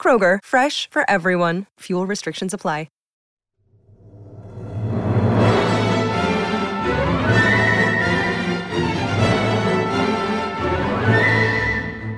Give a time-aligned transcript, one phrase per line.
[0.00, 1.66] Kroger, fresh for everyone.
[1.80, 2.86] Fuel restrictions apply.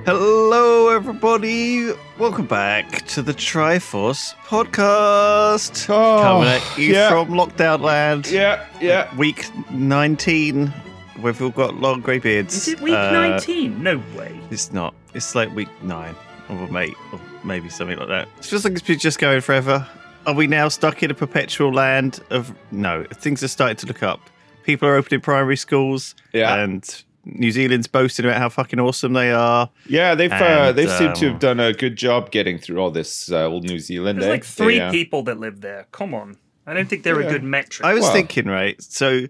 [0.05, 1.91] Hello, everybody.
[2.17, 5.87] Welcome back to the Triforce podcast.
[5.89, 7.09] Oh, Coming at you yeah.
[7.09, 8.29] from lockdown land.
[8.29, 9.15] Yeah, yeah.
[9.15, 10.73] Week 19.
[11.21, 12.55] We've all got long grey beards.
[12.55, 13.81] Is it week Uh, 19?
[13.83, 14.37] No way.
[14.49, 14.95] It's not.
[15.13, 16.15] It's like week 9
[16.49, 18.27] or mate, or maybe something like that.
[18.37, 19.87] It feels like it's been just going forever.
[20.27, 22.53] Are we now stuck in a perpetual land of.
[22.71, 24.29] No, things are starting to look up.
[24.63, 26.13] People are opening primary schools.
[26.33, 26.55] Yeah.
[26.55, 29.69] And New Zealand's boasting about how fucking awesome they are.
[29.87, 32.91] Yeah, they've uh, they've seemed to um, have done a good job getting through all
[32.91, 34.19] this uh, old New Zealand.
[34.19, 34.31] There's eh?
[34.33, 35.87] like three They, uh, people that live there.
[35.91, 36.37] Come on.
[36.65, 37.27] I don't think they're Yeah.
[37.27, 37.85] a good metric.
[37.85, 38.81] I was Well- thinking, right?
[38.81, 39.27] So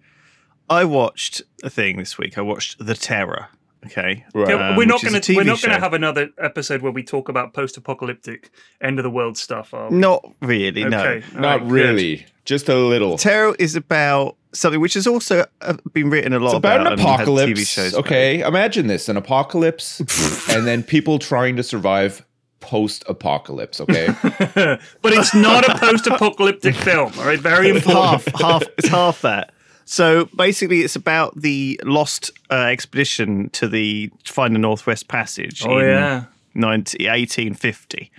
[0.69, 2.38] I watched a thing this week.
[2.38, 3.47] I watched The Terror.
[3.85, 4.23] Okay.
[4.33, 4.53] Right.
[4.53, 7.29] Um, we're not going to we're not going to have another episode where we talk
[7.29, 9.73] about post-apocalyptic end of the world stuff.
[9.73, 9.97] Are we?
[9.97, 10.99] Not really, no.
[10.99, 11.71] Okay, all Not right, good.
[11.71, 13.17] really, just a little.
[13.17, 16.99] Terror is about something which has also uh, been written a lot It's about an
[16.99, 17.59] apocalypse.
[17.59, 17.93] TV shows.
[17.93, 18.05] about.
[18.05, 19.99] okay, imagine this: an apocalypse,
[20.49, 22.23] and then people trying to survive
[22.59, 23.81] post-apocalypse.
[23.81, 24.07] Okay,
[25.02, 27.11] but it's not a post-apocalyptic film.
[27.17, 27.95] All right, very important.
[27.95, 29.53] half, half, it's half that.
[29.85, 35.65] So basically, it's about the lost uh, expedition to the to find the Northwest Passage.
[35.65, 36.23] Oh in yeah.
[36.53, 38.11] 90, 1850,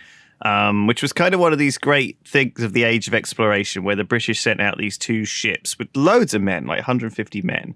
[0.43, 3.85] um, which was kind of one of these great things of the age of exploration
[3.85, 7.75] where the British sent out these two ships with loads of men, like 150 men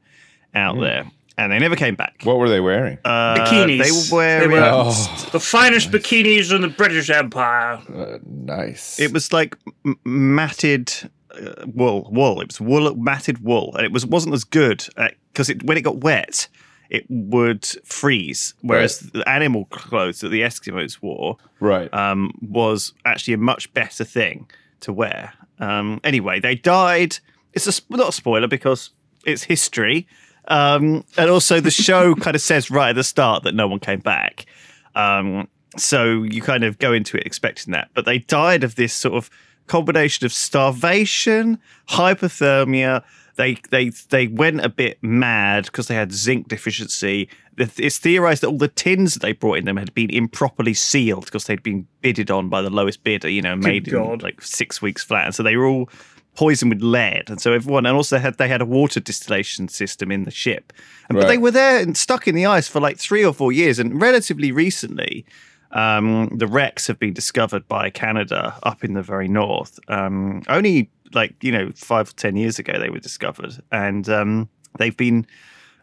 [0.54, 2.22] out there, and they never came back.
[2.24, 2.96] what were they wearing?
[3.04, 3.84] Uh, Bikinis.
[3.84, 4.48] They were wearing.
[4.50, 7.78] They were- oh, The finest bikinis in the British Empire.
[7.94, 8.98] uh, nice.
[8.98, 12.40] It was like m- matted uh, wool, wool.
[12.40, 14.86] It was wool, matted wool, and it was wasn't as good
[15.32, 16.48] because it when it got wet,
[16.90, 18.54] it would freeze.
[18.62, 21.92] Whereas the animal clothes that the Eskimos wore right.
[21.92, 24.48] um, was actually a much better thing
[24.80, 25.32] to wear.
[25.58, 27.18] Um, anyway, they died.
[27.52, 28.90] It's a not a spoiler because
[29.24, 30.06] it's history,
[30.48, 33.80] um, and also the show kind of says right at the start that no one
[33.80, 34.46] came back.
[34.94, 38.94] Um, so you kind of go into it expecting that, but they died of this
[38.94, 39.30] sort of
[39.66, 43.02] combination of starvation, hypothermia.
[43.36, 47.28] They they they went a bit mad because they had zinc deficiency.
[47.58, 51.26] It's theorized that all the tins that they brought in them had been improperly sealed
[51.26, 53.28] because they'd been bidded on by the lowest bidder.
[53.28, 55.90] You know, made in like six weeks flat, and so they were all
[56.36, 57.24] poisoned with lead.
[57.28, 60.72] And so everyone, and also had they had a water distillation system in the ship,
[61.08, 63.52] and, but they were there and stuck in the ice for like three or four
[63.52, 63.78] years.
[63.78, 65.26] And relatively recently,
[65.72, 69.78] um, the wrecks have been discovered by Canada up in the very north.
[69.88, 74.48] Um, only like you know five or ten years ago they were discovered, and um,
[74.78, 75.26] they've been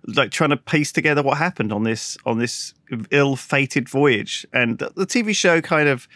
[0.05, 2.73] like trying to piece together what happened on this on this
[3.11, 4.45] ill-fated voyage.
[4.53, 6.07] And the, the TV show kind of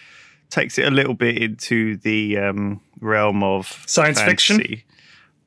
[0.50, 4.58] takes it a little bit into the um, realm of Science fiction?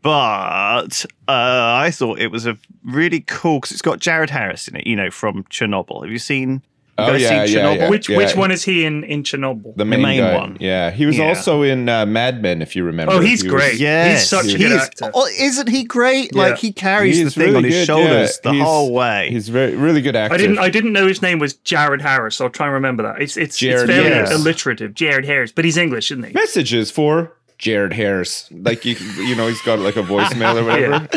[0.03, 4.77] But uh, I thought it was a really cool because it's got Jared Harris in
[4.77, 6.03] it, you know, from Chernobyl.
[6.03, 6.63] Have you seen?
[7.01, 7.77] You Oh, guys yeah, yeah, Chernobyl?
[7.79, 7.89] yeah.
[7.91, 9.77] Which which one is he in in Chernobyl?
[9.77, 10.57] the main, main one.
[10.61, 11.29] Yeah, he was Yeah.
[11.29, 13.13] also in uh, Mad Men, if you remember.
[13.13, 13.79] Oh, he's He was- great.
[13.81, 14.83] Yes, He's such a he good is.
[14.83, 15.11] actor.
[15.15, 16.31] Oh, isn't he great?
[16.35, 16.43] Yeah.
[16.43, 18.51] Like he carries He the thing really on his good, shoulders yeah.
[18.51, 19.29] the He's- whole way.
[19.31, 20.35] He's very really good actor.
[20.35, 22.37] I didn't I didn't know his name was Jared Harris.
[22.37, 23.21] So I'll try and remember that.
[23.23, 24.31] It's it's, Jared it's very Harris.
[24.33, 24.95] alliterative.
[24.95, 26.33] Jared Harris, but he's English, isn't he?
[26.33, 28.49] messages for Jared Harris.
[28.51, 31.09] Like you, you know, he's got like a voicemail or whatever.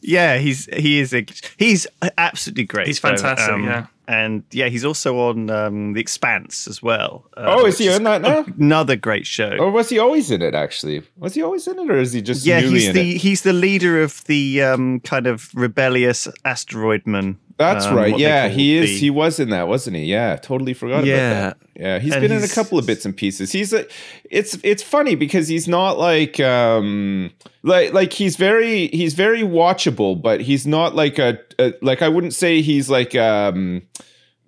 [0.00, 1.24] Yeah, he's he is a,
[1.58, 1.86] he's
[2.18, 2.88] absolutely great.
[2.88, 3.86] He's So, fantastic, um, yeah.
[4.08, 7.24] And yeah, he's also on um, The Expanse as well.
[7.36, 8.44] uh, Oh, is he in that now?
[8.58, 9.56] Another great show.
[9.58, 10.54] Or was he always in it?
[10.54, 13.16] Actually, was he always in it, or is he just yeah, he's the it?
[13.18, 17.38] he's the leader of the um, kind of rebellious asteroid man.
[17.58, 18.18] That's um, right.
[18.18, 18.90] Yeah, he is.
[18.90, 20.04] the- He was in that, wasn't he?
[20.04, 21.14] Yeah, totally forgot Yeah.
[21.48, 21.68] about that.
[21.80, 23.52] Yeah, he's And been in a couple of bits and pieces.
[23.52, 23.86] He's a.
[24.30, 27.30] It's it's funny because he's not like um
[27.62, 32.08] like like he's very he's very watchable, but he's not like a, a like I
[32.08, 33.82] wouldn't say he's like um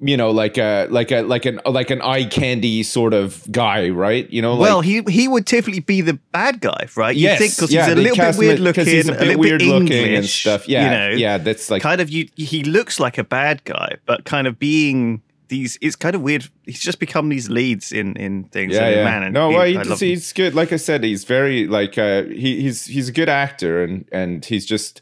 [0.00, 3.88] you know like a like a like an like an eye candy sort of guy,
[3.90, 4.28] right?
[4.30, 7.14] You know, well, he he would typically be the bad guy, right?
[7.14, 9.26] You yes, think because yeah, he's a little bit weird looking, he's a a, bit
[9.28, 10.68] little weird bit looking English, and stuff.
[10.68, 12.28] Yeah, you know, yeah, that's like kind of you.
[12.34, 15.78] He looks like a bad guy, but kind of being these.
[15.80, 16.48] It's kind of weird.
[16.64, 18.74] He's just become these leads in in things.
[18.74, 19.04] Yeah, and yeah.
[19.04, 20.54] Man, and no, he- well, he, love he's good.
[20.54, 24.44] Like I said, he's very like uh, he, he's he's a good actor, and and
[24.44, 25.00] he's just.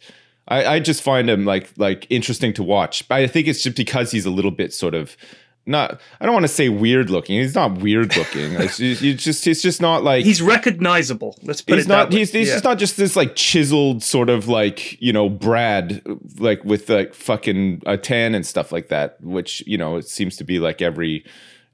[0.49, 3.07] I, I just find him like like interesting to watch.
[3.09, 5.17] But I think it's just because he's a little bit sort of
[5.65, 6.01] not.
[6.21, 7.39] I don't want to say weird looking.
[7.39, 8.55] He's not weird looking.
[8.61, 11.39] It's you just he's just not like He's recognizable.
[11.43, 12.19] Let's put he's it not that way.
[12.21, 12.55] he's, he's Yeah.
[12.55, 16.03] just not just this like chiseled sort of like you know brad
[16.39, 20.37] like with like fucking a tan and stuff like that which you know it seems
[20.39, 21.25] to be like every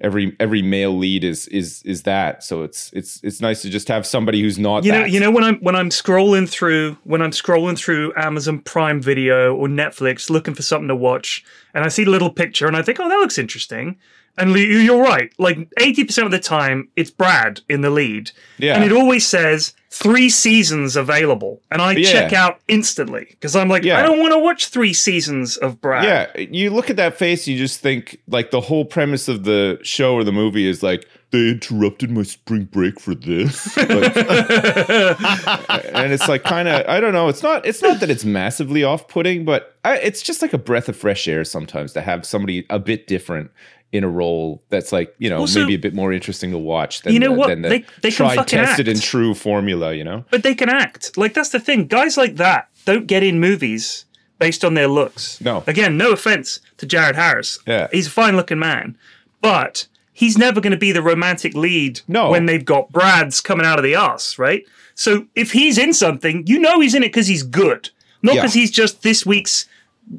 [0.00, 3.89] every every male lead is is is that so it's it's it's nice to just
[3.89, 5.11] have somebody who's not You know, that.
[5.11, 9.55] you know when I'm when I'm scrolling through when I'm scrolling through Amazon Prime Video
[9.55, 12.83] or Netflix looking for something to watch, and I see a little picture and I
[12.83, 13.97] think, oh, that looks interesting.
[14.37, 15.33] And you- you're right.
[15.39, 18.75] Like eighty percent of the time, it's Brad in the lead, Yeah.
[18.77, 22.12] and it always says three seasons available, and I Yeah.
[22.12, 23.99] check out instantly because I'm like, Yeah.
[23.99, 26.05] I don't want to watch three seasons of Brad.
[26.05, 29.79] yeah you look at that face you just think like the whole premise of the
[29.82, 33.88] show or the movie is like they interrupted my spring break for this Like-
[35.94, 38.85] and it's like kind of i don't know it's not it's not that it's massively
[38.85, 42.67] off-putting but I, it's just like a breath of fresh air sometimes to have somebody
[42.70, 43.50] a bit different
[43.93, 47.02] in a role that's like you know Also- maybe a bit more interesting to watch
[47.02, 47.49] than You know the, what?
[47.49, 50.55] than the They- they can tried fucking tested and true formula you know But they
[50.55, 51.17] can act.
[51.17, 51.87] Like that's the thing.
[51.87, 54.05] Guys like that don't get in movies
[54.38, 55.40] based on their looks.
[55.40, 55.64] No.
[55.67, 57.58] Again, no offense to Jared Harris.
[57.67, 57.88] Yeah.
[57.90, 58.96] He's a fine looking man.
[59.40, 62.31] But he's never going to be the romantic lead No.
[62.31, 64.64] when they've got Brad's coming out of the ass, right?
[64.94, 67.90] So if he's in something, you know he's in it because he's good.
[68.23, 68.43] Not Yeah.
[68.43, 69.67] because he's just this week's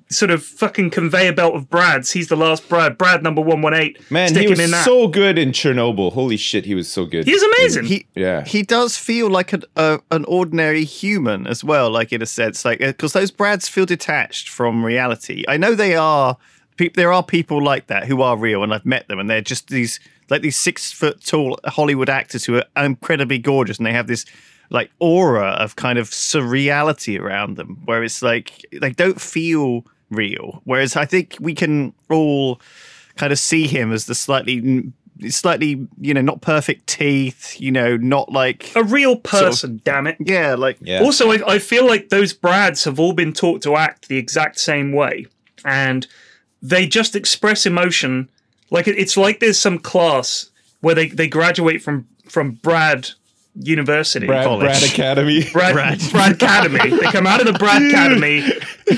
[0.09, 2.11] sort of fucking conveyor belt of Brad's.
[2.11, 2.97] He's the last Brad.
[2.97, 3.95] Brad number 118.
[4.09, 4.85] man Stick he him was in that.
[4.85, 7.85] so good in chernobyl holy shit he was so good He's amazing.
[7.85, 8.43] He Yeah.
[8.45, 12.63] he does feel like an a, an ordinary human as well, like in a sense,
[12.65, 15.43] like uh, because those Brads feel detached from reality.
[15.47, 16.37] I know they are.
[16.77, 19.41] Pe- there are people like that who are real, and I've met them, and they're
[19.41, 19.99] just these
[20.29, 24.25] like these six foot tall Hollywood actors who are incredibly gorgeous, and they have this
[24.69, 30.61] like aura of kind of surreality around them, where it's like they don't feel real.
[30.63, 32.59] Whereas I think we can all
[33.15, 34.91] kind of see him as the slightly
[35.29, 40.15] slightly you know not perfect teeth you know not like a real person, damn it.
[40.19, 41.01] yeah like Yeah.
[41.01, 44.59] Also, I, I feel like those Brads have all been taught to act the exact
[44.59, 45.25] same way,
[45.65, 46.07] and
[46.61, 48.29] they just express emotion.
[48.71, 53.09] Like it- it's like there's some class where they, they graduate from from Brad
[53.55, 54.61] University, brad, college.
[54.67, 55.99] brad academy Brad, Brad.
[56.11, 56.89] Brad Academy.
[56.91, 58.43] They come out of the Brad Academy.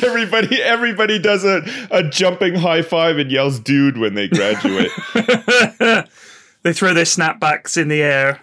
[0.03, 4.91] everybody everybody does a, a jumping high five and yells dude when they graduate
[6.63, 8.39] They throw their snapbacks in the air.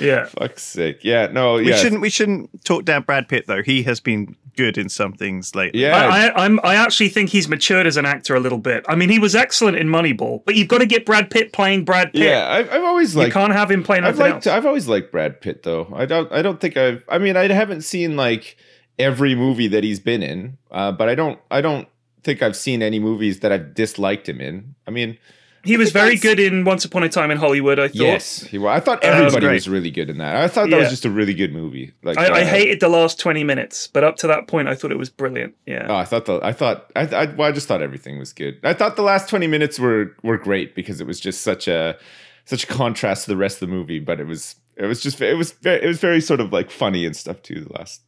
[0.00, 0.26] yeah.
[0.26, 3.82] fuck's sake yeah no we yeah shouldn't we shouldn't talk down brad pitt though he
[3.84, 7.48] has been good in some things lately yeah I, I, I'm, I actually think he's
[7.48, 8.84] matured as an actor a little bit.
[8.88, 11.84] I mean, he was excellent in Moneyball, but you've got to get Brad Pitt playing
[11.84, 12.22] Brad Pitt.
[12.22, 14.46] yeah I've, I've always you liked can't have him playing I've liked else.
[14.46, 15.92] I've always liked Brad Pitt though.
[15.94, 18.56] I don't I don't think I've I mean I haven't seen like
[18.98, 21.88] every movie that he's been in, uh, but I don't I don't
[22.22, 24.74] think I've seen any movies that I've disliked him in.
[24.86, 25.18] I mean,
[25.66, 27.78] He was very good in Once Upon a Time in Hollywood.
[27.78, 27.94] I thought.
[27.96, 28.68] yes, he was.
[28.76, 29.54] I thought Uh, everybody great.
[29.54, 30.36] was really good in that.
[30.36, 30.82] I thought that Yeah.
[30.82, 31.92] was just a really good movie.
[32.02, 34.74] Like I, I uh, hated the last twenty minutes, but up to that point, I
[34.74, 35.54] thought it was brilliant.
[35.66, 35.86] Yeah.
[35.88, 38.58] Oh, I thought the I thought I I, well, I just thought everything was good.
[38.64, 41.96] I thought the last twenty minutes were were great because it was just such a
[42.44, 43.98] such a contrast to the rest of the movie.
[43.98, 46.70] But it was it was just it was very, it was very sort of like
[46.70, 47.64] funny and stuff too.
[47.64, 48.02] The last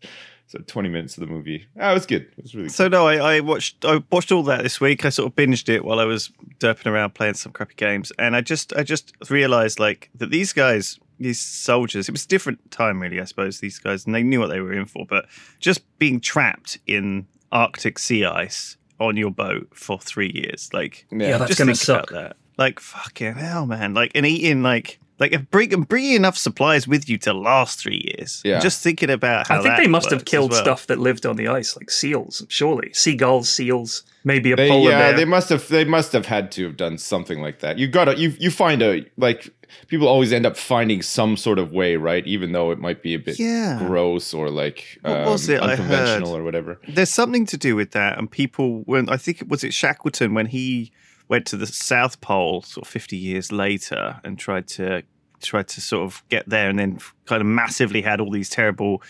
[0.48, 2.22] so twenty minutes of the movie, ah, it was good.
[2.36, 2.68] It was really.
[2.70, 5.68] so no I, I watched i watched all that this week i sort of binged
[5.68, 9.12] it while i was derping around playing some crappy games and i just i just
[9.30, 13.60] realized like that these guys these soldiers it was a different time really i suppose
[13.60, 15.26] these guys and they knew what they were in for but
[15.60, 21.20] just being trapped in arctic sea ice on your boat for three years like good.
[21.20, 22.10] Yeah, that's just gonna think suck.
[22.10, 22.36] about that.
[22.58, 23.94] Like fucking hell, man.
[23.94, 27.78] Like and eating like like and bring and bring enough supplies with you to last
[27.80, 28.42] three years.
[28.44, 28.58] Yeah.
[28.60, 30.60] Just thinking about how I think that they must have killed well.
[30.62, 34.90] stuff that lived on the ice, like seals, surely seagulls, seals, maybe a They, polar
[34.90, 35.16] yeah, bear.
[35.16, 35.66] they must have.
[35.68, 37.78] They must have had to have done something like that.
[37.78, 38.18] You gotta.
[38.18, 39.50] You you find a like.
[39.88, 42.26] People always end up finding some sort of way, right?
[42.26, 43.78] Even though it might be a bit Yeah.
[43.78, 46.40] gross or like What um, was it I unconventional heard?
[46.40, 46.80] or whatever.
[46.88, 50.32] There's something to do with that, and people when I think it was it Shackleton
[50.32, 50.90] when he
[51.28, 55.02] went to the South Pole sort of 50 years later and tried to
[55.40, 59.02] tried to sort of get there, and then kind of massively had all these terrible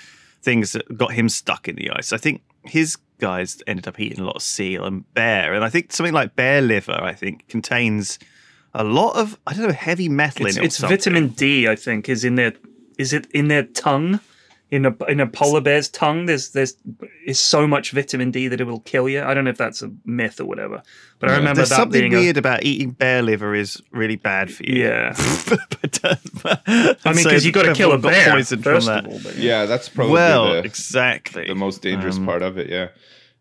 [0.42, 2.12] things that got him stuck in the ice.
[2.12, 5.70] I think his guys ended up eating a lot of seal and bear, and I
[5.70, 8.18] think something like bear liver, I think, contains
[8.75, 10.66] a lot of I don't know heavy metal it's in it.
[10.66, 12.52] it's vitamin D, I think, is in their
[12.98, 14.20] is it in their tongue?
[14.70, 16.26] In a in a polar bear's tongue.
[16.26, 16.75] There's there's
[17.25, 19.22] is so much vitamin D that it will kill you.
[19.22, 20.82] I don't know if that's a myth or whatever,
[21.18, 24.52] but I remember There's that something being weird about eating bear liver is really bad
[24.52, 24.82] for you.
[24.84, 25.14] yeah.
[25.48, 26.16] but, uh,
[27.04, 29.06] I mean, because you got to kill a got bear poisoned from first that.
[29.06, 29.20] of all.
[29.22, 31.46] But, Yeah, that's probably Well, the, exactly.
[31.46, 32.68] the most dangerous Um, part of it.
[32.68, 32.88] Yeah.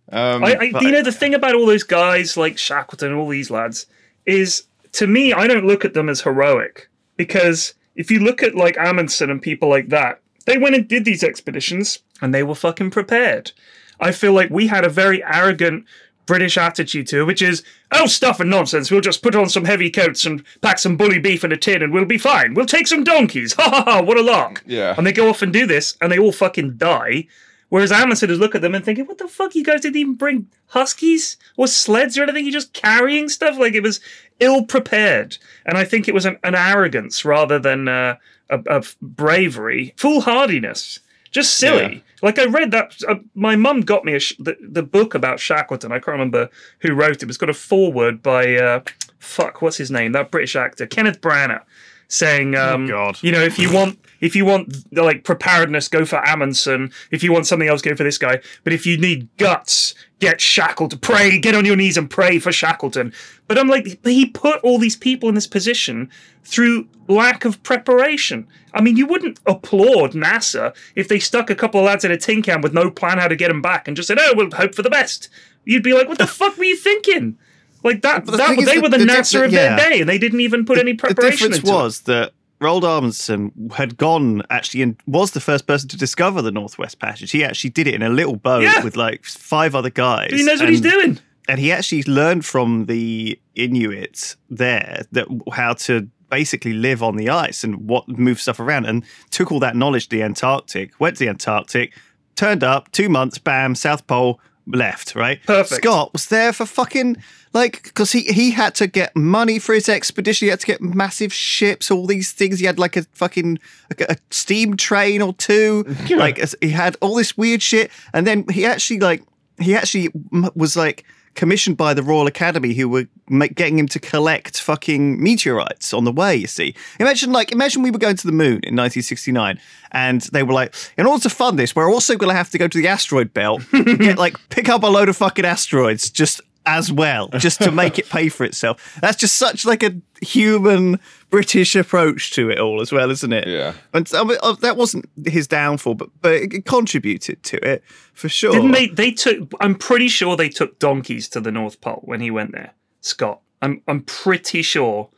[0.10, 3.28] Um, I, I, you know, the thing about all those guys like Shackleton and all
[3.28, 3.86] these lads
[4.26, 8.56] is, to me, I don't look at them as heroic because if you look at
[8.56, 12.56] like Amundsen and people like that, they went and did these expeditions and they were
[12.56, 13.52] fucking prepared.
[14.00, 15.86] I feel like we had a very arrogant
[16.26, 18.90] British attitude to it, which is, oh, stuff and nonsense.
[18.90, 21.84] We'll just put on some heavy coats and pack some bully beef in a tin
[21.84, 22.54] and we'll be fine.
[22.54, 23.54] We'll take some donkeys.
[23.58, 24.64] Ha ha ha, what a lark.
[24.66, 24.96] Yeah.
[24.98, 27.28] And they go off and do this and they all fucking die.
[27.70, 29.54] Whereas is look at them and thinking, what the fuck?
[29.54, 32.46] You guys didn't even bring huskies or sleds or anything.
[32.46, 33.58] You're just carrying stuff.
[33.58, 34.00] Like it was
[34.40, 35.38] ill prepared.
[35.66, 38.16] And I think it was an, an arrogance rather than uh,
[38.50, 41.00] a, a bravery, foolhardiness.
[41.32, 41.96] Just silly.
[41.96, 42.02] Yeah.
[42.22, 42.96] Like I read that.
[43.08, 45.92] Uh, my mum got me a sh- the, the book about Shackleton.
[45.92, 47.30] I can't remember who wrote it.
[47.30, 48.82] It's got a foreword by uh,
[49.20, 49.62] fuck.
[49.62, 50.14] What's his name?
[50.14, 51.64] That British actor, Kenneth Branagh,
[52.08, 53.22] saying, um, God.
[53.22, 56.92] you know, if you want, if you want like preparedness, go for Amundsen.
[57.12, 58.40] If you want something else, go for this guy.
[58.64, 61.00] But if you need guts, get Shackleton.
[61.00, 63.14] Pray, get on your knees and pray for Shackleton.
[63.48, 66.10] But I'm like, he put all these people in this position
[66.44, 68.48] through lack of preparation.
[68.74, 72.18] I mean, you wouldn't applaud NASA if they stuck a couple of lads in a
[72.18, 74.52] tin can with no plan how to get them back and just said, "Oh, we'll
[74.52, 75.30] hope for the best."
[75.66, 77.38] You'd be like, "What the fuck were you thinking?"
[77.84, 80.18] Like that, the that they were the, the NASA difference- of their day, and they
[80.18, 81.74] didn't even put any the preparation difference into it.
[81.74, 86.52] was that Roald Amundsen had gone actually and was the first person to discover the
[86.52, 87.32] Northwest Passage.
[87.32, 88.84] He actually did it in a little boat Yeah.
[88.84, 90.32] with like five other guys.
[90.32, 91.20] He knows what he's doing.
[91.48, 97.30] and he actually learned from the Inuit there that how to basically live on the
[97.30, 101.16] ice and what move stuff around and took all that knowledge to the Antarctic, went
[101.18, 101.94] to the Antarctic,
[102.36, 105.40] turned up, two months, bam, South Pole, left, right?
[105.46, 105.84] Perfect.
[105.84, 107.18] Scott was there for fucking
[107.54, 110.46] like because he he had to get money for his expedition.
[110.46, 112.60] He had to get massive ships, all these things.
[112.60, 113.60] He had like a fucking
[113.90, 115.86] like a steam train or two.
[116.18, 119.24] Like he had all this weird shit, and then he actually like
[119.60, 120.10] he actually
[120.56, 121.04] was like
[121.38, 126.12] commissioned by the Royal Academy, who were getting him to collect fucking meteorites on the
[126.12, 126.36] way.
[126.36, 129.58] You see, imagine like imagine we were going to the moon in 1969,
[129.94, 132.58] and they were like, in order to fund this, we're also going to have to
[132.58, 136.42] go to the asteroid belt, get like pick up a load of fucking asteroids just
[136.68, 139.00] as well, just to make it pay for itself.
[139.02, 143.48] That's just such like a human British approach to it all, as well, isn't it?
[143.48, 143.74] Yeah.
[143.94, 147.84] And I mean, uh, that wasn't his downfall, but but it contributed to it
[148.14, 148.52] for sure.
[148.52, 148.88] Didn't they?
[148.88, 149.50] They took.
[149.62, 152.74] I'm pretty sure they took donkeys to the North Pole when he went there.
[153.02, 153.42] Scott.
[153.62, 153.82] I'm.
[153.88, 155.10] I'm pretty sure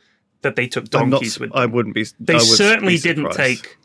[0.42, 1.50] that they took I'm not donkeys s- with.
[1.54, 2.06] I wouldn't be.
[2.18, 3.76] They would certainly be didn't take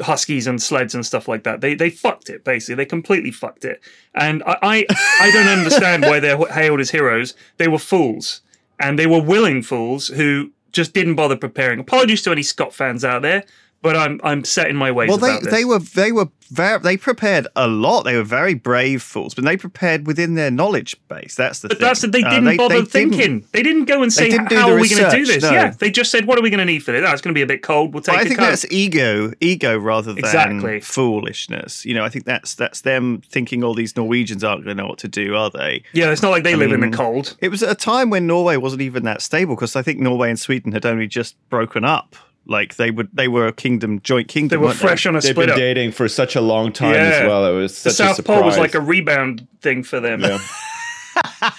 [0.00, 1.60] huskies and sleds and stuff like that.
[1.60, 2.76] They they fucked it basically.
[2.76, 3.80] They completely fucked it.
[4.14, 4.86] And I I,
[5.20, 7.34] I don't understand why they're hailed as heroes.
[7.58, 8.40] They were fools,
[8.78, 11.80] and they were willing fools who just didn't bother preparing.
[11.80, 13.44] Apologies to any Scott fans out there,
[13.82, 15.08] but I'm I'm set in my ways.
[15.08, 18.02] Well, they they were they were very they prepared a lot.
[18.02, 21.34] They were very brave fools, but they prepared within their knowledge base.
[21.34, 21.86] That's the But thing.
[21.86, 23.44] that's they Uh, didn't bother they didn't- thinking.
[23.52, 25.50] They didn't go and say, "How are we going to do this?" no.
[25.52, 27.02] Yeah, they just said, "What are we going to need for this?
[27.04, 27.94] Oh, going to be a bit cold.
[27.94, 30.80] We'll take I a think coat." that's ego, ego rather than Exactly.
[30.80, 31.84] foolishness.
[31.84, 34.88] You know, I think that's that's them thinking all these Norwegians aren't going to know
[34.88, 35.82] what to do, are they?
[35.92, 37.36] yeah, it's not like they live in the cold.
[37.40, 40.28] It was at a time when Norway wasn't even that stable because I think Norway
[40.30, 42.14] and Sweden had only just broken up.
[42.48, 44.48] Like they would, they were a kingdom, joint kingdom.
[44.50, 45.56] They were weren't fresh on a They've split been up.
[45.58, 47.00] dating for such a long time Yeah.
[47.00, 47.44] as well.
[47.46, 48.38] It was The such a South surprise.
[48.38, 50.20] Pole was like a rebound thing for them.
[50.20, 50.38] Yeah.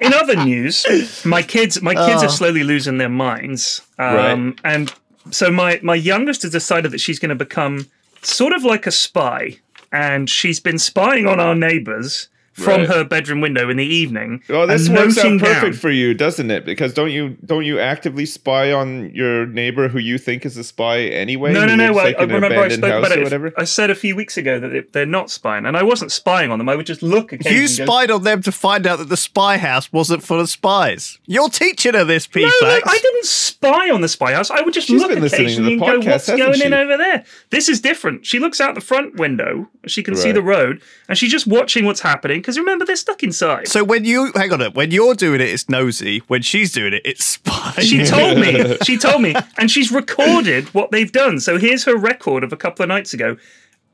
[0.00, 0.84] In other news,
[1.24, 2.26] my kids, my kids Oh.
[2.26, 4.92] are slowly losing their minds, um, and
[5.30, 7.86] so my my youngest has decided that she's going to become
[8.20, 9.58] sort of like a spy,
[9.90, 12.88] and she's been spying on our neighbors from Right.
[12.88, 14.42] her bedroom window in the evening.
[14.48, 16.64] Well, this works out perfect down- for you, doesn't it?
[16.64, 20.64] Because don't you don't you actively spy on your neighbor who you think is a
[20.64, 21.52] spy anyway?
[21.52, 21.86] No, no, no.
[21.92, 23.22] lives, I, like, I remember I spoke about it.
[23.22, 23.52] whatever.
[23.56, 26.50] I said a few weeks ago that it, they're not spying, and I wasn't spying
[26.50, 26.68] on them.
[26.68, 27.56] I would just look occasionally.
[27.62, 30.40] You and go, spied on them to find out that the spy house wasn't full
[30.40, 31.18] of spies.
[31.26, 32.42] You're teaching her this, P.
[32.42, 34.50] No, no, I didn't spy on the spy house.
[34.50, 36.60] I would just She's look been listening to occasionally the and go, "What's hasn't going
[36.60, 38.26] in over there?" This is different.
[38.26, 39.68] She looks out the front window.
[39.86, 42.41] She can see the road, and she's just watching what's happening.
[42.42, 43.68] Because remember, they're stuck inside.
[43.68, 46.18] So when you hang on, a when you're doing it, it's nosy.
[46.28, 47.72] When she's doing it, it's spy.
[47.80, 48.76] She told me.
[48.84, 51.40] She told me, and she's recorded what they've done.
[51.40, 53.36] So here's her record of a couple of nights ago.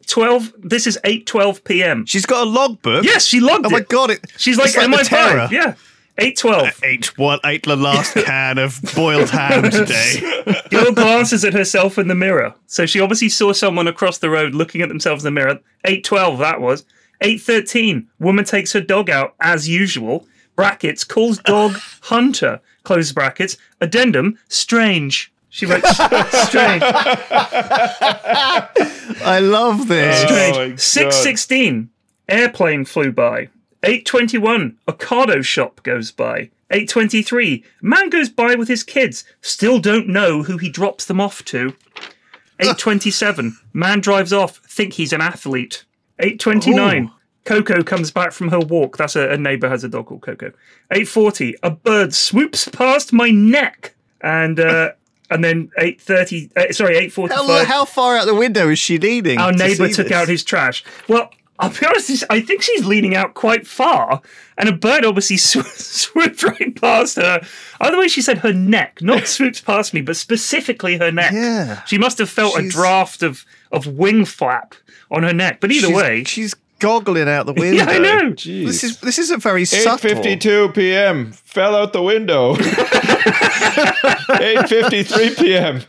[0.07, 0.52] Twelve.
[0.59, 2.07] This is eight twelve p.m.
[2.07, 3.05] She's got a logbook.
[3.05, 3.69] Yes, she logged it.
[3.69, 3.88] Oh my it.
[3.88, 4.11] god!
[4.11, 5.38] It, She's like, it's the "Am I terror.
[5.40, 5.52] five?
[5.52, 5.75] Yeah.
[6.21, 6.69] Eight twelve.
[6.83, 7.40] Ate what?
[7.45, 10.43] Ate the last can of boiled ham today.
[10.71, 12.55] Girl glances at herself in the mirror.
[12.67, 15.61] So she obviously saw someone across the road looking at themselves in the mirror.
[15.85, 16.85] 812, that was.
[17.21, 20.27] 813, woman takes her dog out as usual.
[20.57, 21.73] Brackets, calls dog
[22.03, 22.61] hunter.
[22.83, 23.57] Close brackets.
[23.81, 25.33] Addendum, strange.
[25.51, 25.89] She writes
[26.49, 26.83] strange.
[29.23, 30.25] I love this.
[30.25, 30.73] Oh strange.
[30.73, 31.91] Oh 616,
[32.29, 33.49] airplane flew by.
[33.83, 36.51] 821, Ocado shop goes by.
[36.71, 39.25] 823, man goes by with his kids.
[39.41, 41.75] Still don't know who he drops them off to.
[42.61, 45.85] 827, man drives off, think he's an athlete.
[46.19, 47.11] 829,
[47.45, 48.97] Coco comes back from her walk.
[48.97, 50.53] That's a, a neighbor has a dog called Coco.
[50.91, 53.95] 840, a bird swoops past my neck.
[54.21, 54.93] And uh,
[55.31, 57.37] and then 830, uh, sorry, 845.
[57.37, 59.39] How, how far out the window is she leaning?
[59.39, 60.13] Our to see took this?
[60.13, 60.85] out his trash.
[61.07, 64.23] Well, I'll be honest, I think she's leaning out quite far,
[64.57, 67.41] and a bird obviously sw- swooped right past her.
[67.81, 71.33] Other way, she said her neck, not swoops past me, but specifically her neck.
[71.33, 71.83] Yeah.
[71.85, 74.77] She must have felt a draft of, of wing flap
[75.11, 75.61] on her neck.
[75.61, 77.85] But either she's, way, she's goggling out the window.
[77.85, 78.31] yeah, I know.
[78.31, 80.11] This is this isn't very subtle.
[80.11, 81.33] 8:52 p.m.
[81.33, 82.55] Fell out the window.
[82.57, 85.81] 8:53 p.m.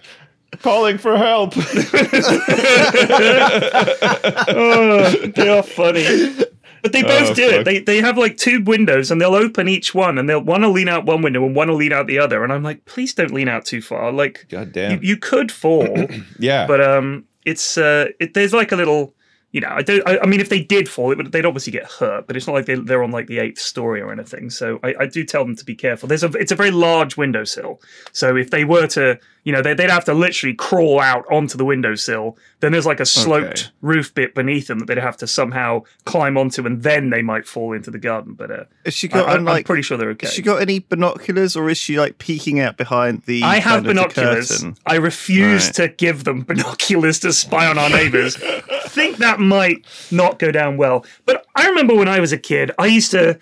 [0.61, 1.53] Calling for help.
[5.35, 6.35] they are funny.
[6.81, 7.65] But they both Oh, do it.
[7.65, 10.71] They they have like two windows and they'll open each one and they'll one will
[10.71, 12.43] lean out one window and one will lean out the other.
[12.43, 14.11] And I'm like, please don't lean out too far.
[14.11, 15.03] Like God you, damn.
[15.03, 16.07] you could fall.
[16.39, 16.65] yeah.
[16.65, 19.13] but um, it's uh, it, there's like a little,
[19.51, 20.07] you know, I don't.
[20.07, 22.27] I, I mean, if they did fall, it would, they'd obviously get hurt.
[22.27, 24.49] But it's not like they, they're on like the eighth story or anything.
[24.51, 26.07] So I, I do tell them to be careful.
[26.07, 27.81] There's a, it's a very large windowsill.
[28.11, 31.57] So if they were to, you know, they, they'd have to literally crawl out onto
[31.57, 32.37] the windowsill.
[32.59, 33.63] Then there's like a sloped Okay.
[33.81, 37.47] roof bit beneath them that they'd have to somehow climb onto, and then they might
[37.47, 38.33] fall into the garden.
[38.33, 39.59] But uh, Has she got I, um, like?
[39.59, 40.27] am pretty sure they're okay.
[40.27, 43.41] Has she got any binoculars, or is she like peeking out behind the?
[43.43, 44.65] I have kind of the binoculars.
[44.85, 45.73] I refuse Right.
[45.75, 48.37] to give them binoculars to spy on our neighbors.
[48.89, 51.05] Think that might not go down well.
[51.25, 53.39] But I remember when I was a kid, I used to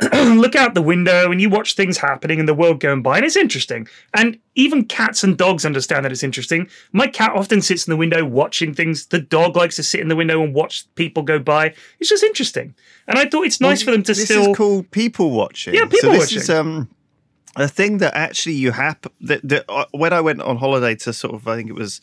[0.12, 3.24] look out the window and you watch things happening and the world going by, and
[3.24, 3.86] it's interesting.
[4.12, 6.68] And even cats and dogs understand that it's interesting.
[6.92, 9.06] My cat often sits in the window watching things.
[9.06, 11.74] The dog likes to sit in the window and watch people go by.
[12.00, 12.74] It's just interesting.
[13.06, 14.50] And I thought it's nice for them to this still.
[14.50, 15.74] is called people watching.
[15.74, 16.38] Yeah, people so this watching.
[16.38, 16.88] is um
[17.56, 21.12] a thing that actually you have that, that uh, when I went on holiday to
[21.12, 22.00] sort of I think it was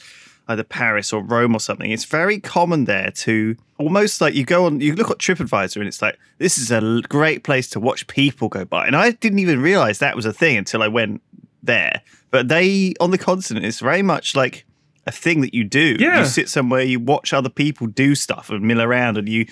[0.52, 1.92] either Paris or Rome or something.
[1.92, 5.88] It's very common there to almost like you go on you look at TripAdvisor and
[5.88, 9.40] it's like this is a great place to watch people go by, and I didn't
[9.40, 11.22] even realize that was a thing until I went
[11.64, 12.02] there.
[12.30, 14.66] But they on the continent, it's very much like
[15.08, 15.98] a thing that you do.
[16.00, 16.20] Yeah.
[16.20, 19.46] You sit somewhere, you watch other people do stuff and mill around, and you.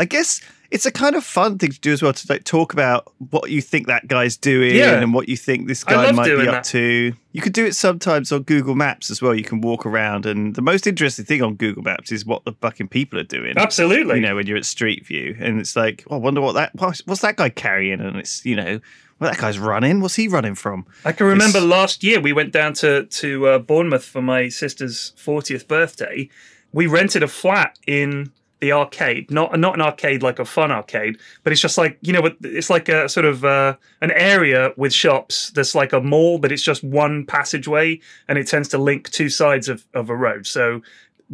[0.00, 2.72] I guess it's a kind of fun thing to do as well to like talk
[2.74, 5.00] about what you think that guy's doing Yeah.
[5.00, 6.64] and what you think this guy might be up that.
[6.64, 7.12] to.
[7.32, 9.34] You could do it sometimes on Google Maps as well.
[9.34, 12.52] You can walk around, and the most interesting thing on Google Maps is what the
[12.52, 13.54] fucking people are doing.
[13.56, 14.16] Absolutely.
[14.16, 16.72] You know, when you're at Street View, and it's like, oh, I wonder what that
[16.74, 18.80] what's, what's that guy carrying, and it's you know,
[19.20, 20.00] well, that guy's running.
[20.00, 20.84] What's he running from?
[21.04, 24.48] I can remember It's- last year we went down to to uh, Bournemouth for my
[24.48, 26.28] sister's 40th birthday.
[26.72, 31.18] We rented a flat in the arcade, not not an arcade like a fun arcade,
[31.44, 34.92] but it's just like you know, it's like a sort of uh, an area with
[34.92, 35.50] shops.
[35.50, 39.28] That's like a mall, but it's just one passageway, and it tends to link two
[39.28, 40.46] sides of, of a road.
[40.46, 40.82] So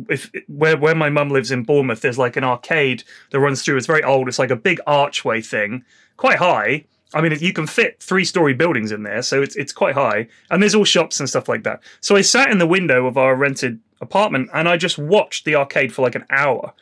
[0.09, 3.77] if where where my mum lives in Bournemouth, there's like an arcade that runs through.
[3.77, 4.29] It's very old.
[4.29, 5.85] It's like a big archway thing,
[6.17, 6.85] quite high.
[7.15, 10.29] I mean, you can fit three story buildings in there, so it's it's quite high.
[10.51, 11.81] And there's all shops and stuff like that.
[12.01, 15.55] So I sat in the window of our rented apartment and I just watched the
[15.57, 16.73] arcade for like an hour.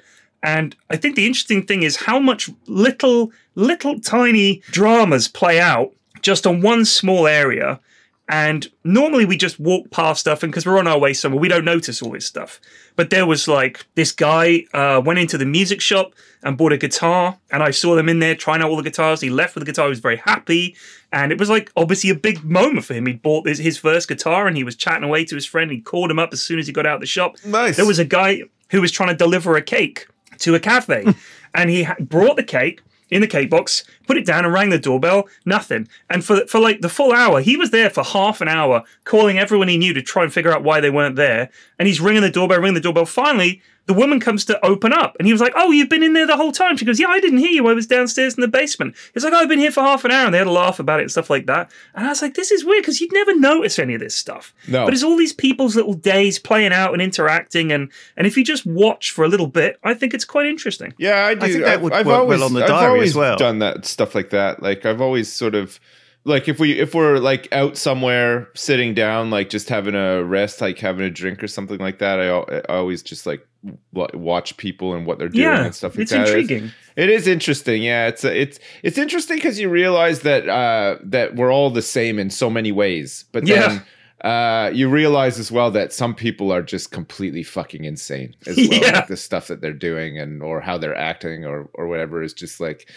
[0.43, 5.93] And I think the interesting thing is how much little, little tiny dramas play out
[6.21, 7.81] just on one small area.
[8.29, 11.49] And normally we just walk past stuff, and because we're on our way somewhere, we
[11.49, 12.61] don't notice all this stuff.
[12.97, 16.79] But there was like this guy uh, went into the music shop and bought a
[16.79, 19.21] guitar, and I saw them in there trying out all the guitars.
[19.21, 20.77] He left with the guitar, he was very happy,
[21.13, 23.07] and it was like obviously a big moment for him.
[23.07, 25.71] He bought his, his first guitar, and he was chatting away to his friend.
[25.71, 27.37] He called him up as soon as he got out of the shop.
[27.45, 27.77] Nice.
[27.77, 30.07] There was a guy who was trying to deliver a cake
[30.39, 31.11] to a cafe, hmm.
[31.55, 34.71] and he ha- brought the cake in the cake box, put it down, and rang
[34.71, 35.29] the doorbell.
[35.45, 35.87] Nothing.
[36.09, 39.39] And for for like the full hour, he was there for half an hour, calling
[39.39, 41.51] everyone he knew to try and figure out why they weren't there.
[41.79, 43.05] And he's ringing the doorbell, ringing the doorbell.
[43.05, 46.13] Finally, the woman comes to open up, and he was like, "Oh, you've been in
[46.13, 47.67] there the whole time." She goes, "Yeah, I didn't hear you.
[47.69, 50.11] I was downstairs in the basement." He's like, "Oh, I've been here for half an
[50.13, 51.71] hour," and they had a laugh about it and stuff like that.
[51.95, 54.55] And I was like, "This is weird because you'd never notice any of this stuff."
[54.69, 54.85] No.
[54.85, 58.45] But it's all these people's little days playing out and interacting, and and if you
[58.45, 60.95] just watch for a little bit, I think it's quite interesting.
[60.99, 61.47] Yeah, I do.
[61.49, 63.37] think that I've, would I've work well always, on the I've diary always as well.
[63.37, 64.63] done that stuff like that.
[64.63, 65.81] Like I've always sort of
[66.25, 70.61] like if we if we're like out somewhere sitting down like just having a rest
[70.61, 73.47] like having a drink or something like that i, I always just like
[73.93, 76.71] watch people and what they're doing Yeah, and stuff like it's that intriguing.
[76.97, 81.53] it is interesting yeah it's it's it's interesting because you realize that uh that we're
[81.53, 83.83] all the same in so many ways but then
[84.25, 88.67] uh you realize as well that some people are just completely fucking insane as well
[88.71, 88.93] Yeah.
[88.93, 92.33] like the stuff that they're doing and or how they're acting or or whatever is
[92.33, 92.89] just like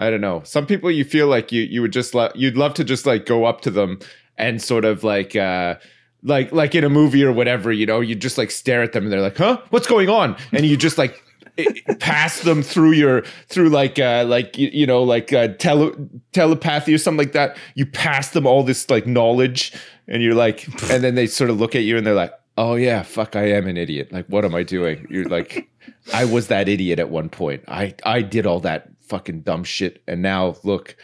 [0.00, 0.42] I don't know.
[0.44, 3.26] Some people you feel like you you would just lo- you'd love to just like
[3.26, 4.00] go up to them
[4.38, 5.76] and sort of like uh
[6.22, 9.04] like like in a movie or whatever, you know, you just like stare at them
[9.04, 9.60] and they're like, "Huh?
[9.68, 11.22] What's going on?" And you just like
[11.98, 15.94] pass them through your through like uh like you, you know like uh, tele-
[16.32, 17.58] telepathy or something like that.
[17.74, 19.72] You pass them all this like knowledge
[20.08, 22.74] and you're like and then they sort of look at you and they're like, "Oh
[22.74, 24.12] yeah, fuck, I am an idiot.
[24.12, 25.68] Like what am I doing?" You're like
[26.14, 27.64] I was that idiot at one point.
[27.68, 30.96] I I did all that fucking dumb shit, and now look,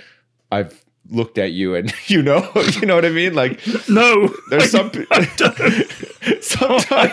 [0.51, 3.35] I've looked at you, and you know, you know what I mean.
[3.35, 4.91] Like No, there's some
[6.41, 7.13] sometimes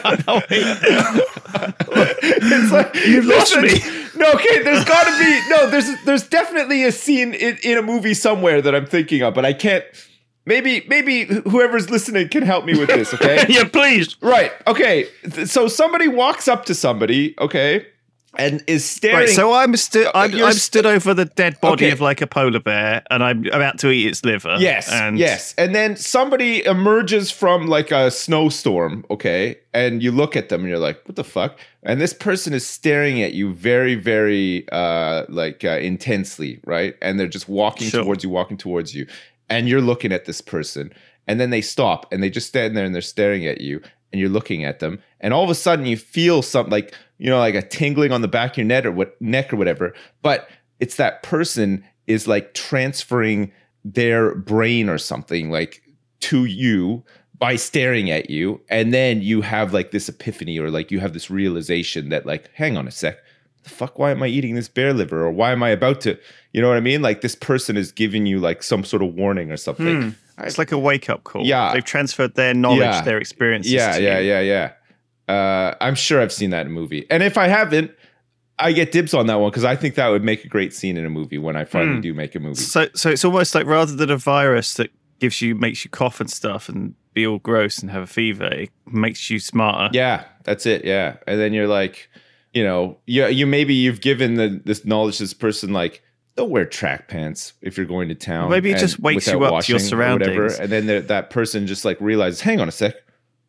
[2.21, 3.79] it's like You've lost me.
[4.15, 5.69] No, okay, there's got to be no.
[5.69, 9.45] There's there's definitely a scene in, in a movie somewhere that I'm thinking of, but
[9.45, 9.83] I can't.
[10.45, 13.13] Maybe maybe whoever's listening can help me with this.
[13.13, 13.45] Okay.
[13.47, 14.21] yeah, please.
[14.21, 14.51] Right.
[14.67, 15.07] Okay.
[15.45, 17.87] So somebody walks up to somebody, okay,
[18.37, 19.17] and is staring.
[19.17, 20.07] Right, so I'm stood.
[20.15, 21.91] I'm, I'm st- stood over the dead body Okay.
[21.91, 24.55] of like a polar bear, and I'm about to eat its liver.
[24.59, 30.35] yes, and yes, and then somebody emerges from like a snowstorm, okay, and you look
[30.35, 33.53] at them and you're like, "What the fuck?" And this person is staring at you
[33.53, 36.95] very, very uh, like uh, intensely, right?
[37.01, 38.03] And they're just walking Sure.
[38.03, 39.05] towards you, walking towards you,
[39.49, 40.91] and you're looking at this person,
[41.27, 44.19] and then they stop and they just stand there and they're staring at you, and
[44.19, 46.93] you're looking at them, and all of a sudden you feel something like
[47.23, 49.55] you know, like a tingling on the back of your neck or what neck or
[49.55, 50.49] whatever, but
[50.81, 53.49] it's that person is like transferring
[53.85, 55.81] their brain or something like
[56.19, 57.01] to you
[57.39, 61.13] by staring at you and then you have like this epiphany or like you have
[61.13, 63.17] this realization that like hang on a sec
[63.63, 66.17] the fuck why am i eating this bear liver or why am i about to
[66.53, 69.13] you know what i mean like this person is giving you like some sort of
[69.15, 70.09] warning or something hmm.
[70.39, 71.45] it's like a wake up call.
[71.45, 71.73] Yeah.
[71.73, 73.01] they've transferred their knowledge, Yeah.
[73.01, 73.73] their experiences.
[73.73, 74.29] yeah yeah you.
[74.29, 74.71] yeah yeah
[75.29, 77.91] uh i'm sure i've seen that in a movie and if i haven't
[78.59, 80.97] i get dibs on that one because i think that would make a great scene
[80.97, 83.65] in a movie when i finally do make a movie So, so it's almost like
[83.65, 87.39] rather than a virus that gives you, makes you cough and stuff, and be all
[87.39, 89.89] gross and have a fever, it makes you smarter.
[89.95, 90.83] Yeah, that's it.
[90.83, 92.09] Yeah, and then you're like,
[92.51, 96.03] you know, you you maybe you've given the this knowledge to this person like.
[96.35, 98.49] Don't wear track pants if you're going to town.
[98.49, 100.59] Maybe it just wakes you up to your or whatever, surroundings.
[100.59, 102.95] And then the, that person just like realizes, hang on a sec,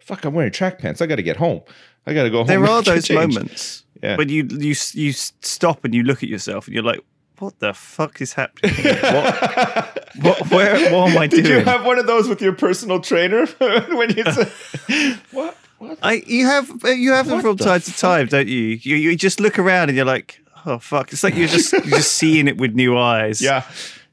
[0.05, 1.01] fuck, I'm wearing track pants.
[1.01, 1.63] I got to get home.
[2.07, 2.47] I got to go home.
[2.47, 4.17] there are those changed." moments Yeah.
[4.17, 7.01] when you you you stop and you look at yourself and you're like,
[7.39, 8.75] "What the fuck is happening?
[8.85, 11.43] what, what, where, what am I doing?
[11.43, 15.57] Did you doing?" have one of those with your personal trainer when you say, what?
[15.79, 15.99] What?
[16.03, 18.79] I you have uh, you have them from the time to time, don't you?
[18.81, 21.83] You you just look around and you're like, "Oh fuck!" It's like you're just you're
[21.83, 23.41] just seeing it with new eyes.
[23.41, 23.65] Yeah.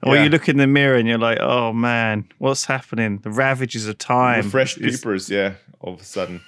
[0.03, 0.23] Or yeah.
[0.23, 3.19] you look in the mirror and you're like, "Oh man, what's happening?
[3.19, 5.29] The ravages of time." the fresh peepers.
[5.29, 5.53] Yeah.
[5.81, 6.41] All of a sudden,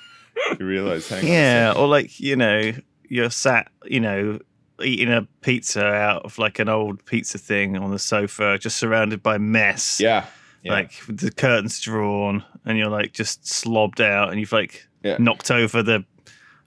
[0.59, 2.71] you realize, hang Yeah, or like you know,
[3.09, 4.39] you're sat, you know,
[4.83, 9.21] eating a pizza out of like an old pizza thing on the sofa, just surrounded
[9.23, 9.99] by mess.
[9.99, 10.25] Yeah.
[10.63, 10.73] Yeah.
[10.73, 15.17] Like with the curtains drawn, and you're like just slobbed out, and you've like Yeah.
[15.19, 16.05] knocked over the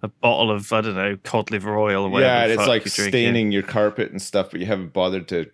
[0.03, 2.31] a bottle of I don't know cod liver oil or whatever.
[2.33, 3.11] yeah, and it's like you're drinking.
[3.13, 5.51] staining your carpet and stuff, but you haven't bothered to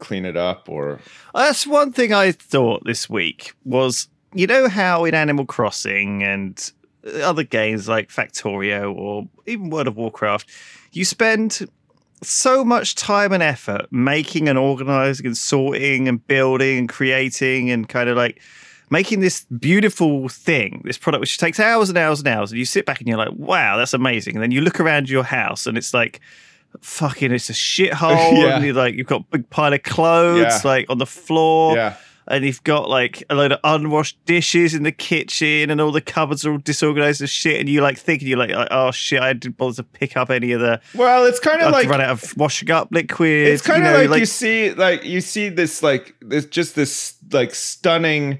[0.00, 0.98] clean it up or
[1.32, 6.72] That's one thing I thought this week was you know how in Animal Crossing and
[7.22, 10.48] other games like Factorio or even World of Warcraft,
[10.92, 11.68] you spend
[12.22, 17.88] so much time and effort making and organizing and sorting and building and creating and
[17.88, 18.40] kind of like
[18.90, 22.64] making this beautiful thing, this product which takes hours and hours and hours, and you
[22.64, 24.36] sit back and you're like, wow, that's amazing.
[24.36, 26.20] And then you look around your house and it's like
[26.80, 28.32] fucking it's a shithole.
[28.42, 28.56] Yeah.
[28.56, 30.60] And you're like you've got a big pile of clothes Yeah.
[30.64, 31.76] like on the floor.
[31.76, 31.96] yeah.
[32.26, 36.00] And you've got like a load of unwashed dishes in the kitchen, and all the
[36.00, 37.60] cupboards are all disorganized and shit.
[37.60, 40.52] And you like thinking, you're like, oh shit, I didn't bother to pick up any
[40.52, 40.80] of the.
[40.94, 43.48] Well, it's kind of like run out of washing up liquid.
[43.48, 46.74] it's kind you of know, like, you see like you see this like this just
[46.74, 48.38] this like stunning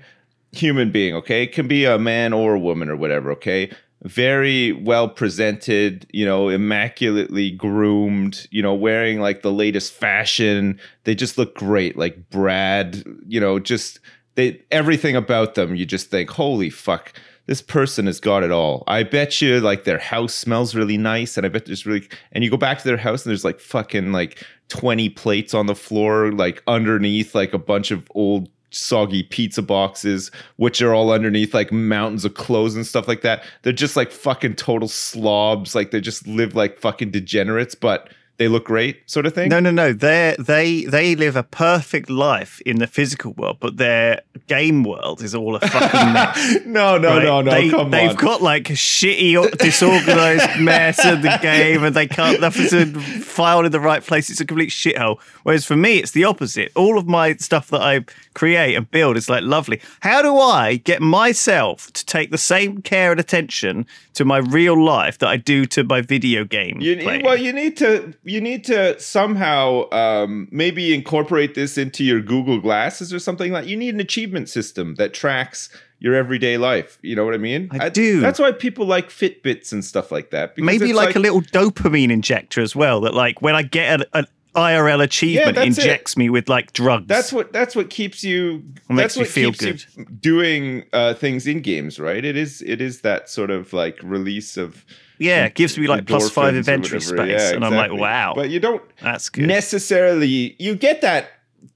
[0.52, 3.70] human being okay it can be a man or a woman or whatever okay
[4.04, 11.14] very well presented you know immaculately groomed you know wearing like the latest fashion they
[11.14, 14.00] just look great like brad you know just
[14.34, 17.14] they everything about them you just think holy fuck
[17.46, 18.84] this person has got it all.
[18.86, 22.42] I bet you like their house smells really nice, and I bet there's really and
[22.42, 25.74] you go back to their house and there's like fucking like 20 plates on the
[25.74, 31.54] floor, like underneath like a bunch of old soggy pizza boxes, which are all underneath
[31.54, 33.44] like mountains of clothes and stuff like that.
[33.62, 35.74] They're just like fucking total slobs.
[35.74, 39.48] Like they just live like fucking degenerates, but they look great, sort of thing.
[39.48, 39.92] No, no, no.
[39.92, 45.22] They they they live a perfect life in the physical world, but their game world
[45.22, 46.56] is all a fucking mess.
[46.66, 47.22] no, no, right?
[47.22, 47.50] no, no.
[47.52, 48.16] They, come they've on.
[48.16, 53.72] got like a shitty, disorganized mess of the game, and they can't nothing filed in
[53.72, 54.28] the right place.
[54.28, 55.20] It's a complete shithole.
[55.44, 56.72] Whereas for me, it's the opposite.
[56.74, 59.80] All of my stuff that I create and build is like lovely.
[60.00, 64.82] How do I get myself to take the same care and attention to my real
[64.82, 66.80] life that I do to my video game?
[66.80, 72.20] You, well, you need to you need to somehow um, maybe incorporate this into your
[72.20, 73.66] Google Glasses or something like.
[73.66, 76.98] You need an achievement system that tracks your everyday life.
[77.02, 77.68] You know what I mean?
[77.72, 78.20] I do.
[78.20, 80.56] That's why people like Fitbits and stuff like that.
[80.58, 83.00] Maybe it's like, a little dopamine injector as well.
[83.02, 85.64] That like when I get an, an IRL achievement, it.
[85.64, 87.06] injects me with like drugs.
[87.06, 88.62] That's what that's what keeps you.
[88.88, 92.24] It makes that's me what feel keeps you doing uh, things in games, right?
[92.24, 94.84] It is it is that sort of like release of
[95.18, 95.46] yeah.
[95.46, 98.60] It gives me like plus five inventory space, Yeah, and I'm like, wow, But you
[98.60, 99.46] don't that's good.
[99.46, 101.30] necessarily you get that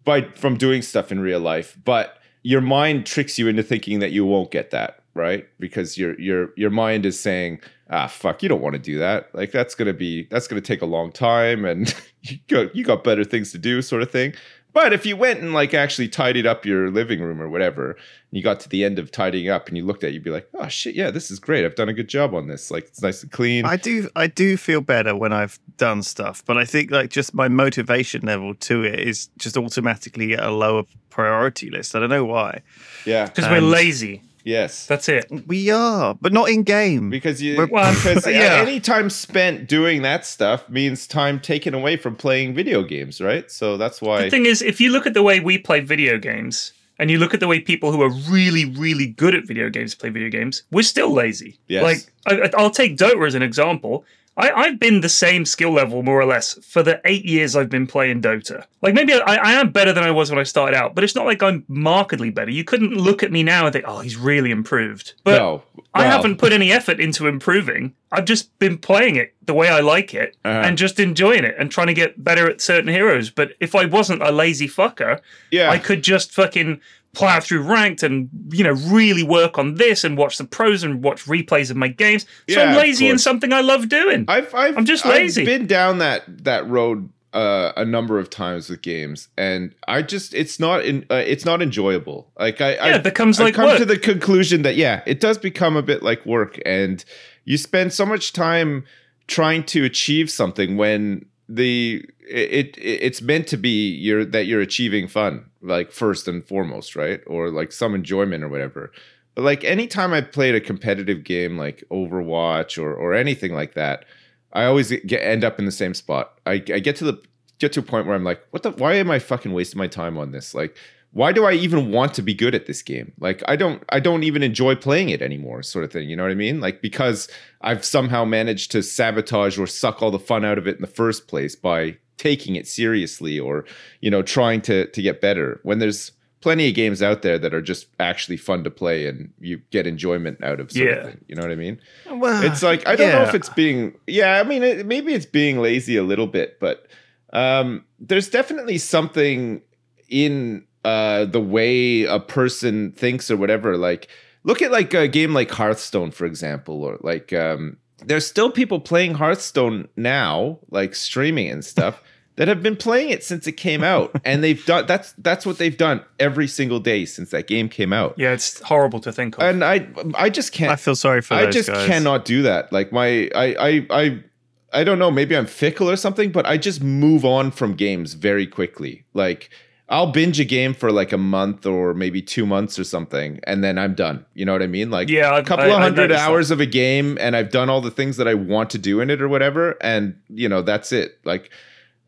[0.05, 4.11] by from doing stuff in real life, but your mind tricks you into thinking that
[4.12, 5.46] you won't get that, right?
[5.59, 9.35] Because your your your mind is saying, "Ah, fuck, you don't want to do that.
[9.35, 12.85] Like that's going to be that's to take a long time and you got you
[12.85, 14.35] got better things to do sort of thing."
[14.79, 17.99] But if you went and like actually tidied up your living room or whatever, and
[18.31, 20.31] you got to the end of tidying up and you looked at it, you'd be
[20.31, 21.64] like, "Oh shit, yeah, this is great.
[21.64, 22.71] I've done a good job on this.
[22.71, 26.45] Like it's nice and clean." I do I do feel better when I've done stuff,
[26.47, 30.53] but I think like just my motivation level to it is just automatically at a
[30.53, 31.97] lower priority list.
[31.97, 32.61] I don't know why.
[33.05, 33.27] yeah.
[33.27, 34.23] Because we're lazy.
[34.48, 34.87] Yes.
[34.87, 35.26] That's it.
[35.46, 37.11] We are, but not in game.
[37.11, 38.64] because you Well, because yeah.
[38.66, 43.50] any time spent doing that stuff means time taken away from playing video games, right?
[43.50, 46.16] So that's why The thing is, if you look at the way we play video
[46.16, 49.68] games, and you look at the way people who are really, really good at video
[49.70, 51.58] games play video games, we're still lazy.
[51.68, 51.84] Yes.
[51.84, 54.04] Like, I, I'll take Dota as an example.
[54.38, 57.68] I, I've been the same skill level, more or less, for the eight years I've
[57.68, 58.64] been playing Dota.
[58.81, 61.16] Like, maybe I, I am better than I was when I started out, but it's
[61.16, 62.51] not like I'm markedly better.
[62.53, 65.14] You couldn't look at me now and think, oh, he's really improved.
[65.24, 67.94] But no, I haven't put any effort into improving.
[68.12, 70.62] I've just been playing it the way I like it Uh-huh.
[70.66, 73.31] and just enjoying it and trying to get better at certain heroes.
[73.31, 75.20] But if I wasn't a lazy fucker,
[75.51, 76.81] Yeah, I could just fucking
[77.18, 81.02] plow through ranked and you know really work on this and watch the pros and
[81.02, 82.22] watch replays of my games.
[82.48, 84.24] So Yeah, I'm lazy in something I love doing.
[84.28, 85.42] I've, I've I'm just lazy.
[85.42, 90.02] I've been down that that road uh, a number of times with games, and I
[90.02, 92.31] just it's not in uh, it's not enjoyable.
[92.38, 93.78] Like I, I Yeah, it becomes like come work.
[93.78, 97.04] to the conclusion that yeah, it does become a bit like work, and
[97.44, 98.85] you spend so much time
[99.26, 104.61] trying to achieve something when the it, it it's meant to be you're that you're
[104.61, 107.21] achieving fun like first and foremost right?
[107.27, 108.92] Or like some enjoyment or whatever.
[109.35, 114.05] But like anytime i played a competitive game like overwatch or or anything like that
[114.53, 116.40] i always get end up in the same spot.
[116.44, 117.23] I, I get to the
[117.61, 119.87] get to a point where i'm like what the why am i fucking wasting my
[119.87, 120.55] time on this?
[120.55, 120.77] Like
[121.12, 123.12] why do i even want to be good at this game?
[123.21, 126.25] Like i don't i don't even enjoy playing it anymore sort of thing you know
[126.25, 126.61] what i mean?
[126.61, 127.29] Like because
[127.61, 130.88] i've somehow managed to sabotage or suck all the fun out of it in the
[130.88, 133.64] first place by taking it seriously or
[134.00, 137.52] you know trying to to get better when there's plenty of games out there that
[137.52, 141.02] are just actually fun to play and you get enjoyment out of sort Yeah.
[141.04, 143.94] thing you know what i mean Well, it's like I don't know if it's being
[144.07, 144.38] yeah.
[144.40, 146.87] I mean, it, maybe it's being lazy a little bit, but
[147.33, 149.62] um, there's definitely something
[150.09, 153.76] in uh, the way a person thinks or whatever.
[153.76, 154.09] Like,
[154.44, 158.80] look at like a game like Hearthstone, for example, or like um, there's still people
[158.80, 162.02] playing Hearthstone now, like streaming and stuff.
[162.37, 165.58] That have been playing it since it came out, and they've done that's that's what
[165.58, 168.14] they've done every single day since that game came out.
[168.16, 169.42] yeah, it's horrible to think of.
[169.42, 171.88] And I I just can't I feel sorry for I just guys.
[171.88, 172.72] cannot do that.
[172.72, 174.24] Like my I I I
[174.72, 178.14] I don't know, maybe I'm fickle or something, but I just move on from games
[178.14, 179.04] very quickly.
[179.14, 179.50] Like
[179.90, 183.64] I'll binge a game for like a month or maybe 2 months or something and
[183.64, 184.24] then I'm done.
[184.35, 184.90] You know what I mean?
[184.90, 186.29] Like Yeah, a I've- couple I- of hundred noticed that.
[186.29, 189.01] hours of a game and I've done all the things that I want to do
[189.01, 191.18] in it or whatever and you know, that's it.
[191.24, 191.51] Like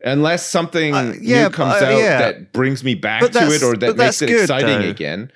[0.03, 2.17] unless something Uh, yeah, new comes uh, out yeah.
[2.19, 4.89] that brings me back But to it or that makes it good, exciting though.
[4.89, 5.31] again.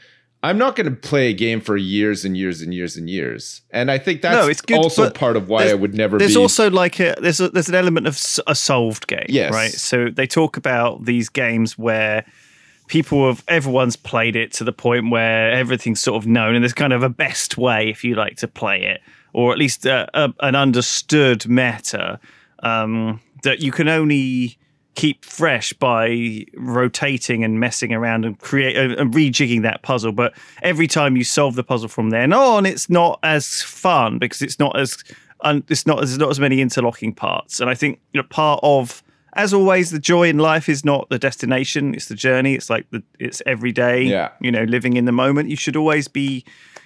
[0.47, 3.62] I'm not going to play a game for years and years and years and years,
[3.71, 6.36] and I think that's No, it's good, also part of why I would never There's
[6.36, 6.39] be.
[6.41, 8.15] also like a there's a, there's an element of
[8.47, 9.51] a solved game, Yes.
[9.53, 9.71] right?
[9.71, 12.25] So they talk about these games where
[12.88, 16.73] people have everyone's played it to the point where everything's sort of known, and there's
[16.73, 19.01] kind of a best way, if you like, to play it,
[19.34, 22.19] or at least a, a, an understood meta
[22.60, 24.58] um, that you can only
[24.95, 30.12] keep fresh by rotating and messing around and create uh, and rejigging that puzzle.
[30.12, 34.41] But every time you solve the puzzle from then on, it's not as fun because
[34.41, 35.03] it's not as
[35.43, 37.60] and it's not there's not as many interlocking parts.
[37.60, 39.03] And I think you know, part of
[39.36, 42.55] as always, the joy in life is not the destination; it's the journey.
[42.55, 44.03] It's like the it's every day.
[44.03, 44.31] Yeah.
[44.39, 45.49] you know, living in the moment.
[45.49, 46.45] You should always be,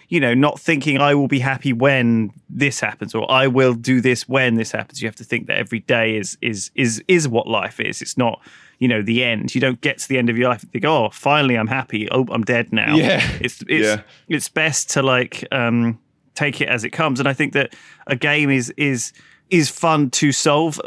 [0.10, 4.02] you know, not thinking I will be happy when this happens or I will do
[4.02, 5.02] this when this happens.
[5.02, 8.02] You have to think that every day is is is is what life is.
[8.02, 8.42] It's not.
[8.80, 9.54] You know the end.
[9.54, 12.10] You don't get to the end of your life and think, "Oh, finally, I'm happy.
[12.12, 13.22] Oh, I'm dead now." Yeah.
[13.42, 14.02] it's it's Yeah.
[14.30, 16.00] it's best to like um
[16.34, 17.76] take it as it comes and i think that
[18.08, 19.12] a game is is
[19.50, 20.80] is fun to solve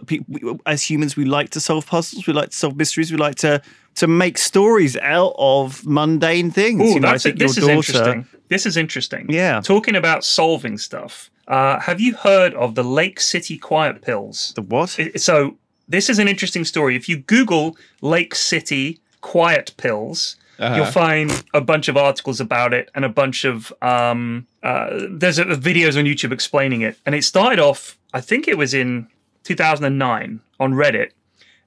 [0.64, 3.61] as humans we like to solve puzzles we like to solve mysteries we like to
[3.96, 7.76] to make stories out of mundane things Ooh, You know, I think This your is
[7.76, 8.26] interesting.
[8.48, 9.26] This is interesting.
[9.28, 9.61] Yeah.
[9.62, 11.31] Talking about solving stuff.
[11.48, 14.52] Uh, have you heard of the Lake City Quiet Pills?
[14.57, 16.96] the what It- So this is an interesting story.
[16.96, 20.76] If you Google Lake City Quiet Pills, Uh-huh.
[20.76, 25.38] you'll find a bunch of articles about it and a bunch of um, uh, there's
[25.38, 26.96] a, videos on YouTube explaining it.
[27.05, 29.09] And it started off, I think it was in
[29.44, 31.11] 2009 on Reddit,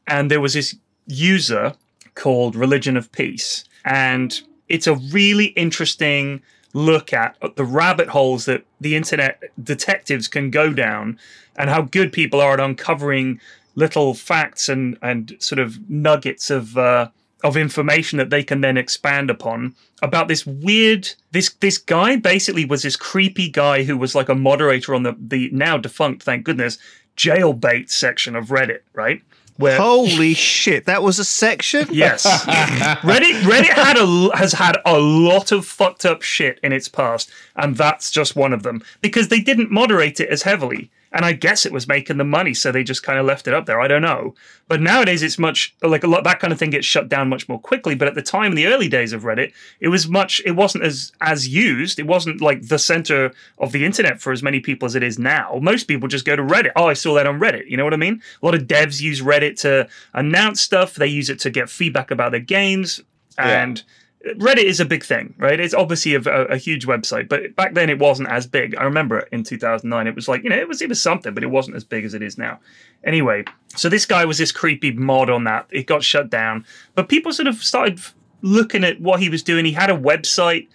[0.08, 0.76] and there was this
[1.08, 1.74] user
[2.16, 6.42] called Religion of Peace, and it's a really interesting
[6.74, 11.18] look at the rabbit holes that the internet detectives can go down
[11.56, 13.40] and how good people are at uncovering
[13.76, 17.08] little facts and and sort of nuggets of uh,
[17.44, 22.66] of information that they can then expand upon about this weird this this guy basically
[22.66, 26.44] was this creepy guy who was like a moderator on the the now defunct thank
[26.44, 26.78] goodness
[27.16, 29.22] jailbait section of Reddit right
[29.58, 35.00] where holy shit that was a section Yes, Reddit Reddit had a has had a
[35.00, 39.30] lot of fucked up shit in its past, and that's just one of them because
[39.30, 40.90] they didn't moderate it as heavily.
[41.16, 43.54] And I guess it was making the money, so they just kind of left it
[43.54, 43.80] up there.
[43.80, 44.36] I don't know,
[44.68, 47.48] but nowadays it's much like a lot that kind of thing gets shut down much
[47.48, 47.96] more quickly.
[47.96, 50.42] But at the time, in the early days of Reddit, it was much.
[50.46, 52.00] It wasn't as as used.
[52.00, 55.18] It wasn't like the center of the internet for as many people as it is
[55.18, 55.58] now.
[55.62, 56.74] Most people just go to Reddit.
[56.76, 57.70] Oh, I saw that on Reddit.
[57.70, 58.22] You know what I mean?
[58.44, 60.96] A lot of devs use Reddit to announce stuff.
[60.96, 63.00] They use it to get feedback about their games,
[63.38, 63.82] and
[64.26, 65.60] Reddit is a big thing, right?
[65.60, 68.76] It's obviously a, a, uh, a huge website, but back then it wasn't as big.
[68.76, 70.08] I remember in 2009.
[70.08, 72.06] It was like you know, it was it was something, but it wasn't as big
[72.06, 72.60] as it is now.
[73.04, 75.68] Anyway, so this guy was this creepy mod on that.
[75.70, 78.00] It got shut down, but people sort of started
[78.42, 79.64] looking at what he was doing.
[79.64, 80.68] He had a website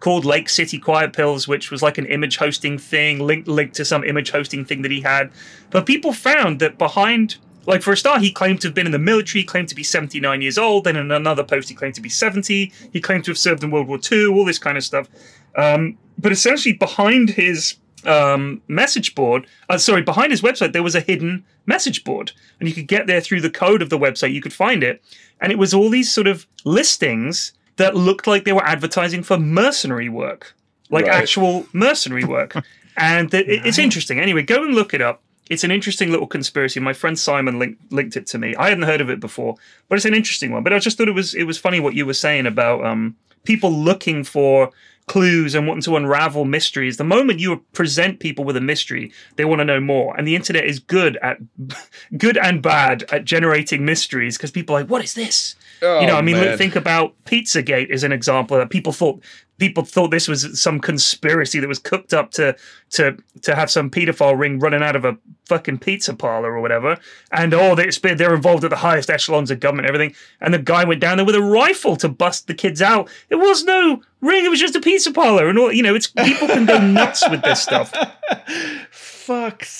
[0.00, 3.84] called Lake City Quiet Pills, which was like an image hosting thing, linked linked to
[3.84, 5.30] some image hosting thing that he had.
[5.70, 8.92] But people found that behind, like for a start, he claimed to have been in
[8.92, 10.84] the military, claimed to be 79 years old.
[10.84, 12.72] Then in another post, he claimed to be 70.
[12.92, 15.08] He claimed to have served in World War II, all this kind of stuff.
[15.56, 20.94] Um, but essentially, behind his um, message board, uh, sorry, behind his website, there was
[20.94, 24.32] a hidden message board, and you could get there through the code of the website.
[24.32, 25.02] You could find it,
[25.40, 29.38] and it was all these sort of listings that looked like they were advertising for
[29.38, 30.54] mercenary work,
[30.90, 31.14] like Right.
[31.22, 32.54] actual mercenary work.
[32.96, 34.20] and it's interesting.
[34.20, 35.22] Anyway, go and look it up.
[35.48, 36.80] It's an interesting little conspiracy.
[36.80, 38.54] My friend Simon linked, linked it to me.
[38.56, 39.54] I hadn't heard of it before,
[39.88, 40.62] but it's an interesting one.
[40.62, 43.16] But I just thought it was it was funny what you were saying about um,
[43.44, 44.72] people looking for
[45.06, 46.96] clues and wanting to unravel mysteries.
[46.96, 50.16] The moment you present people with a mystery, they want to know more.
[50.16, 51.38] And the internet is good at
[52.18, 55.54] good and bad at generating mysteries because people are like, what is this?
[55.82, 56.56] Oh, you know, I mean, man.
[56.58, 59.22] think about Pizzagate as an example that people thought
[59.58, 62.54] people thought this was some conspiracy that was cooked up to
[62.90, 66.98] to to have some pedophile ring running out of a fucking pizza parlor or whatever.
[67.32, 70.16] And oh, they, it's been- they're involved at the highest echelons of government, and everything.
[70.40, 73.08] And the guy went down there with a rifle to bust the kids out.
[73.30, 75.94] It was no ring; it was just a pizza parlor, and all you know.
[75.94, 77.92] It's people can go nuts with this stuff.
[78.90, 79.70] Fuck's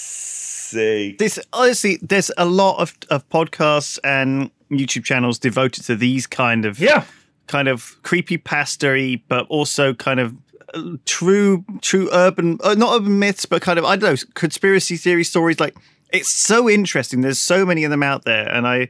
[0.70, 1.18] sake.
[1.18, 6.64] this honestly there's a lot of, of podcasts and youtube channels devoted to these kind
[6.64, 7.04] of Yeah.
[7.46, 10.34] kind of creepy pastery but also kind of
[10.74, 14.96] uh, true true urban uh, not urban myths but kind of i don't know conspiracy
[14.96, 15.76] theory stories like
[16.12, 18.88] it's so interesting there's so many of them out there and i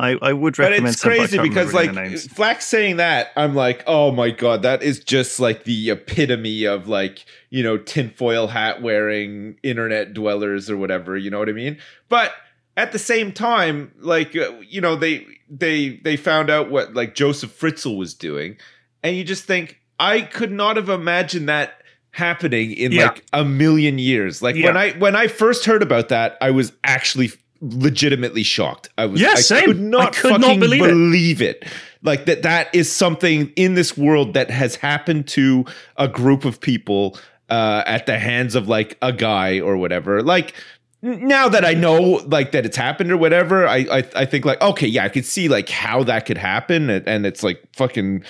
[0.00, 2.26] i, I would recommend it's but I crazy because, like, any of their names.
[2.26, 6.88] Flax saying that, I'm like, oh my god, that is just like the epitome of
[6.88, 11.14] like, you know, tinfoil hat wearing internet dwellers or whatever.
[11.18, 11.76] You know what I mean?
[12.08, 12.32] But
[12.76, 17.14] at the same time, like, uh, you know, they they they found out what like
[17.14, 18.56] Joseph Fritzl was doing,
[19.02, 21.74] and you just think, I could not have imagined that
[22.10, 23.06] happening in Yeah.
[23.06, 24.42] like a million years.
[24.42, 28.88] Like when I when I first heard about that, I was actually legitimately shocked.
[28.98, 29.66] I was Yeah, I same.
[29.66, 31.62] could not I could not fucking believe it.
[31.62, 31.68] it.
[32.02, 35.64] Like that that is something in this world that has happened to
[35.96, 37.16] a group of people
[37.48, 40.22] uh, at the hands of like a guy or whatever.
[40.22, 40.54] Like
[41.02, 44.60] now that I know like that it's happened or whatever, I I, I think like
[44.60, 48.24] okay, yeah, I could see like how that could happen, and, and it's like fucking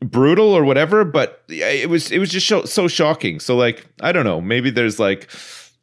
[0.00, 1.04] brutal or whatever.
[1.04, 3.40] But it was it was just so, so shocking.
[3.40, 5.30] So like I don't know, maybe there's like.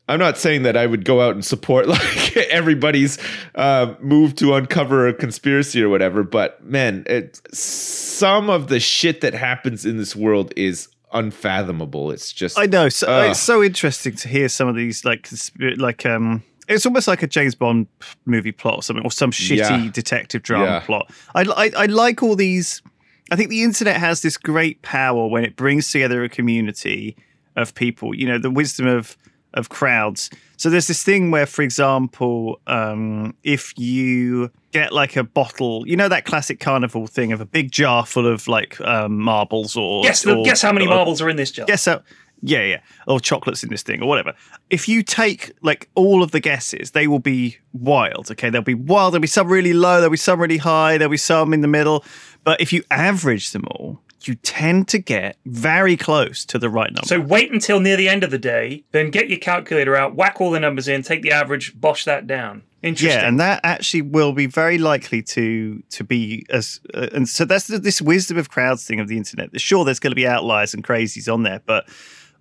[0.10, 3.18] I'm not saying that I would go out and support like everybody's
[3.56, 9.22] uh, move to uncover a conspiracy or whatever, but man, it, some of the shit
[9.22, 12.12] that happens in this world is unfathomable.
[12.12, 12.90] It's just I know.
[12.90, 13.32] So, Ugh.
[13.32, 15.30] it's so interesting to hear some of these like
[15.78, 16.44] like um.
[16.68, 17.88] It's almost like a James Bond
[18.26, 19.90] movie plot or something, or some shitty Yeah.
[19.92, 20.80] detective drama Yeah.
[20.80, 21.12] plot.
[21.36, 22.82] I, I I like all these.
[23.30, 27.18] I think the internet has this great power when it brings together a community
[27.58, 28.16] of people.
[28.16, 29.18] You know, the wisdom of
[29.54, 30.30] of crowds.
[30.62, 35.96] So there's this thing where, for example, um, if you get like a bottle, you
[35.96, 40.04] know that classic carnival thing of a big jar full of like um, marbles or
[40.04, 41.66] Guess or- guess how many or- marbles are in this jar.
[41.66, 42.04] guess how
[42.44, 44.34] yeah yeah or chocolates in this thing or whatever.
[44.70, 48.52] If you take like all of the guesses they will be wild okay?
[48.52, 49.14] There'll be wild.
[49.16, 51.68] There'll be some really low there'll be some really high there'll be some in the
[51.68, 52.06] middle.
[52.44, 56.92] But if you average them all you tend to get very close to the right
[56.92, 60.16] number So wait until near the end of the day, then get your calculator out,
[60.16, 62.64] whack all the numbers in, take the average, bosh that down.
[62.84, 63.20] Interesting.
[63.20, 67.46] Yeah, and that actually will be very likely to to be as uh, and so
[67.46, 69.60] that's the, this wisdom of crowds thing of the internet.
[69.62, 71.88] Sure, there's going to be outliers and crazies on there, but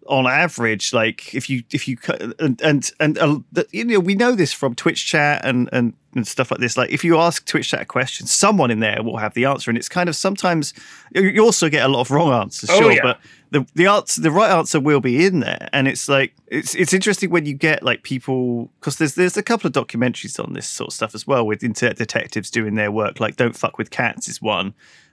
[0.07, 1.99] on average, like if you if you
[2.39, 3.39] and and and uh,
[3.71, 6.77] you know we know this from Twitch chat and and and stuff like this.
[6.77, 9.71] Like if you ask Twitch chat a question, someone in there will have the answer,
[9.71, 10.75] and it's kind of sometimes
[11.15, 12.71] you- also get a lot of wrong answers.
[12.71, 13.03] Oh, sure, yeah.
[13.03, 16.75] but the the answer the right answer will be in there and it's like it's
[16.75, 20.53] it's interesting when you get like people because there's there's a couple of documentaries on
[20.53, 23.77] this sort of stuff as well with internet detectives doing their work like don't fuck
[23.79, 24.73] with cats is one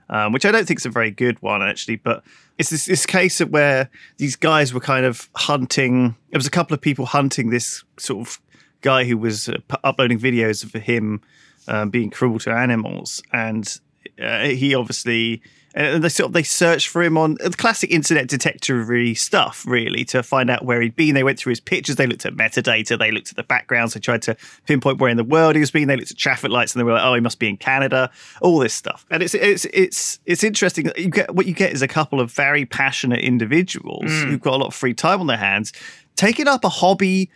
[0.10, 2.24] um, which I don't think is a very good one actually but
[2.58, 6.52] it's this, this case of where these guys were kind of hunting there was a
[6.52, 8.40] couple of people hunting this sort of
[8.82, 11.22] guy who was uh, p- uploading videos of him
[11.68, 13.80] um, being cruel to animals and
[14.22, 15.42] uh, he obviously
[15.78, 20.04] and they sort of they searched for him on uh, classic internet detective stuff really
[20.06, 21.14] to find out where he'd been.
[21.14, 21.98] They went through his pictures.
[21.98, 22.98] They looked at metadata.
[22.98, 23.94] They looked at the backgrounds.
[23.94, 25.86] They tried to pinpoint where in the world he was being.
[25.86, 28.10] They looked at traffic lights and they were like oh he must be in canada.
[28.42, 29.06] All this stuff.
[29.12, 32.32] And it's it's it's it's interesting you get what you get is a couple of
[32.32, 35.74] very passionate individuals who've got a lot of free time on their hands
[36.16, 37.30] taking up a hobby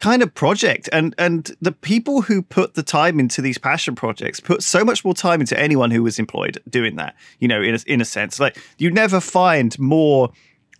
[0.00, 0.88] kind of project.
[0.92, 5.04] And and the people who put the time into these passion projects put so much
[5.04, 8.04] more time into anyone who was employed doing that you know in a, in a
[8.04, 8.40] sense.
[8.40, 10.30] Like you never find more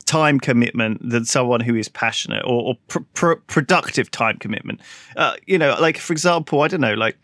[0.06, 4.80] time commitment than someone who is passionate or, or pr- pr- productive time commitment.
[5.16, 7.16] Uh, you know like for example i don't know like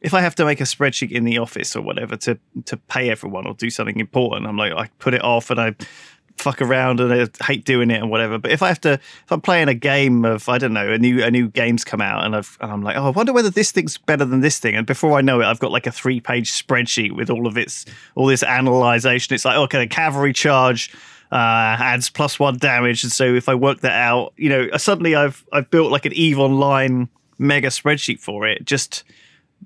[0.00, 3.10] if I have to make a spreadsheet in the office or whatever to to pay
[3.10, 5.74] everyone or do something important, I'm like I put it off and I
[6.38, 8.38] fuck around and I hate doing it and whatever.
[8.38, 10.98] But if I have to, if I'm playing a game of I don't know a
[10.98, 13.50] new a new game's come out and I've and I'm like oh I wonder whether
[13.50, 15.92] this thing's better than this thing and before I know it I've got like a
[15.92, 17.84] three page spreadsheet with all of its
[18.14, 19.34] all this analyzation.
[19.34, 20.94] It's like okay, the cavalry charge
[21.32, 25.14] uh, adds plus one damage, and so if I work that out, you know, suddenly
[25.14, 27.08] I've I've built like an Eve Online
[27.38, 29.04] mega spreadsheet for it just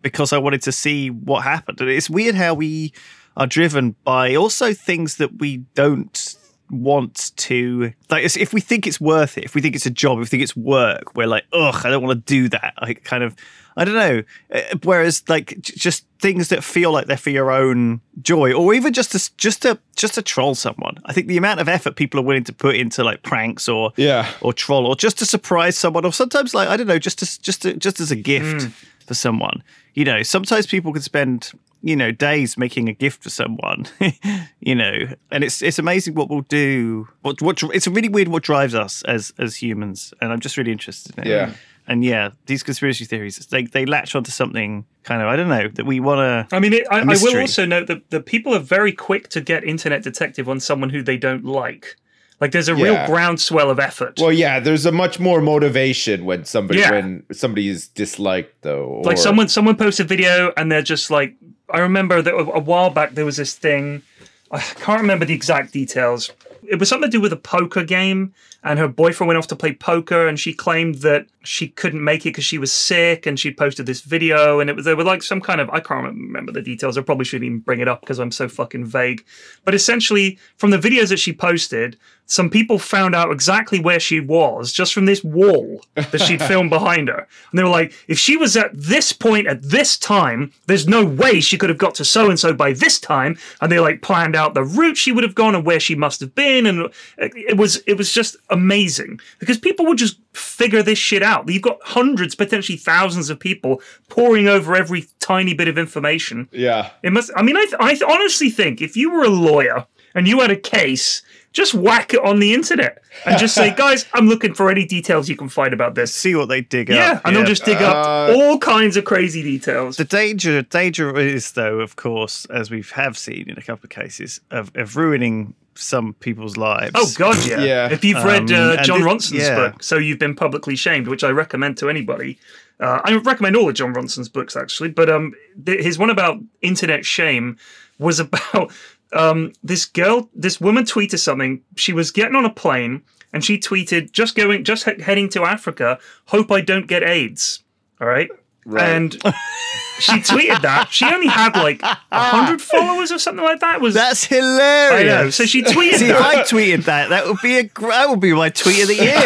[0.02, 1.80] because I wanted to see what happened.
[1.80, 2.92] And it's weird how we
[3.36, 6.36] are driven by also things that we don't
[6.70, 10.18] want to like if we think it's worth it if we think it's a job
[10.18, 12.94] if we think it's work we're like ugh i don't want to do that i
[12.94, 13.34] kind of
[13.76, 14.22] i don't know.
[14.52, 18.92] Uh, whereas like just things that feel like they're for your own joy or even
[18.92, 20.96] just to just to just to troll someone.
[21.06, 23.92] I think the amount of effort people are willing to put into like pranks or
[23.96, 24.28] Yeah.
[24.42, 27.40] or troll or just to surprise someone or sometimes like i don't know just to,
[27.42, 28.68] just to, just as a gift
[29.06, 29.62] for someone.
[29.94, 31.52] You know sometimes people can spend
[31.82, 33.86] you know days making a gift for someone
[34.60, 34.92] you know
[35.30, 39.02] and it's it's amazing what we'll do what what it's really weird what drives us
[39.04, 41.52] as as humans and i'm just really interested in it Yeah.
[41.86, 45.68] and yeah these conspiracy theories they they latch onto something kind of i don't know
[45.68, 46.18] that we want
[46.50, 49.28] to I mean, it, I, I will also note that the people are very quick
[49.30, 51.96] to get internet detective on someone who they don't like.
[52.40, 54.18] Like, there's a real groundswell of effort.
[54.18, 56.90] Well, yeah, there's a much more motivation when somebody Yeah.
[56.92, 59.02] when somebody is disliked though.
[59.04, 61.34] like someone someone posts a video and they're just like
[61.72, 64.02] i remember that a while back there was this thing
[64.50, 66.30] i can't remember the exact details.
[66.68, 69.56] It was something to do with a poker game and her boyfriend went off to
[69.56, 73.40] play poker and she claimed that she couldn't make it because she was sick and
[73.40, 76.04] she posted this video and it was there were like some kind of i can't
[76.04, 79.24] remember the details i probably shouldn't even bring it up because i'm so fucking vague.
[79.64, 81.96] But essentially from the videos that she posted
[82.30, 86.70] some people found out exactly where she was just from this wall that she'd filmed
[86.70, 87.26] behind her.
[87.50, 91.04] And they were like, if she was at this point at this time, there's no
[91.04, 93.36] way she could have got to so and so by this time.
[93.60, 96.20] And they like planned out the route she would have gone and where she must
[96.20, 96.66] have been.
[96.66, 101.48] And it was it was just amazing because people would just figure this shit out.
[101.48, 106.48] You've got hundreds, potentially thousands of people pouring over every tiny bit of information.
[106.52, 106.90] Yeah.
[107.02, 107.32] It must.
[107.34, 110.56] I mean, I, I honestly think if you were a lawyer and you had a
[110.56, 111.22] case,
[111.52, 115.28] just whack it on the internet and just say, guys, I'm looking for any details
[115.28, 116.14] you can find about this.
[116.14, 116.96] See what they dig up.
[116.96, 117.22] Yeah, up.
[117.24, 119.96] and they'll just dig Uh, up all kinds of crazy details.
[119.96, 123.90] The danger, danger is though, of course, as we have seen in a couple of
[123.90, 126.92] cases, of, of ruining some people's lives.
[126.94, 127.60] Oh God, yeah.
[127.64, 127.90] Yeah.
[127.90, 129.54] If you've read Um, uh, Jon thi- Ronson's yeah.
[129.56, 132.38] book, so you've been publicly shamed, which I recommend to anybody.
[132.78, 135.34] Uh, I recommend all of Jon Ronson's books actually, but um,
[135.66, 137.56] th- his one about internet shame
[137.98, 138.72] was about
[139.12, 141.62] um, this girl, this woman tweeted something.
[141.76, 143.02] She was getting on a plane
[143.32, 145.98] and she tweeted, "Just going, just he- heading to Africa.
[146.26, 147.62] Hope I don't get AIDS."
[148.00, 148.28] All right.
[148.66, 148.82] Right.
[148.88, 149.12] And
[150.00, 150.88] she tweeted that.
[150.90, 153.76] She only had like a hundred followers or something like that.
[153.76, 155.06] It was That's I hilarious.
[155.24, 155.30] know.
[155.30, 156.34] So she tweeted See, if that.
[156.34, 158.96] I tweeted that, that would be a gr- that would be my tweet of the
[158.96, 159.16] year.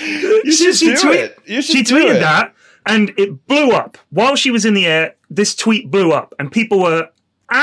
[0.44, 1.38] You should do tweet- it.
[1.46, 2.20] You should she do tweeted it.
[2.20, 2.54] that
[2.86, 5.14] and it blew up while she was in the air.
[5.28, 7.08] This tweet blew up, and people were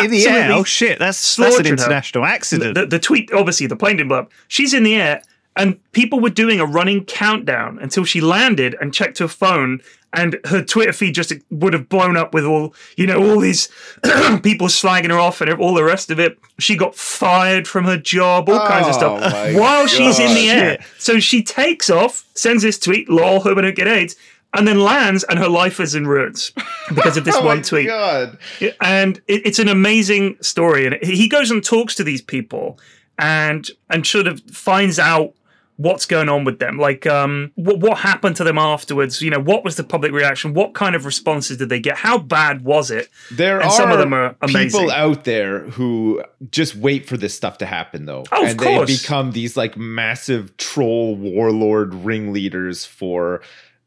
[0.04, 0.52] In the air.
[0.52, 1.00] Oh shit!
[1.00, 1.74] That's that's an slaughtered her.
[1.74, 2.76] international accident.
[2.76, 3.32] the, the tweet.
[3.34, 4.32] Obviously, the plane didn't blow up.
[4.48, 5.22] She's in the air,
[5.56, 9.82] and people were doing a running countdown until she landed and checked her phone.
[10.14, 13.68] And her Twitter feed just would have blown up with all, you know, all these
[14.42, 16.40] people slagging her off and all the rest of it.
[16.60, 20.34] She got fired from her job, all kinds of Oh stuff my while she's in
[20.34, 20.58] the God.
[20.58, 20.86] air.
[20.98, 24.16] So she takes off, sends this tweet, lol, hope I don't get AIDS,
[24.54, 26.52] and then lands, and her life is in ruins
[26.90, 27.88] because of this Oh one my tweet.
[27.88, 28.38] God.
[28.82, 30.86] And it, it's an amazing story.
[30.86, 32.80] And he goes and talks to these people
[33.20, 35.34] and and sort of finds out
[35.80, 39.40] what's going on with them like um what, what happened to them afterwards you know
[39.40, 42.90] what was the public reaction what kind of responses did they get how bad was
[42.90, 44.82] it There And are some of them are amazing.
[44.82, 48.86] people out there who just wait for this stuff to happen, though, Oh, and they
[48.86, 53.42] become these like massive troll warlord ringleaders for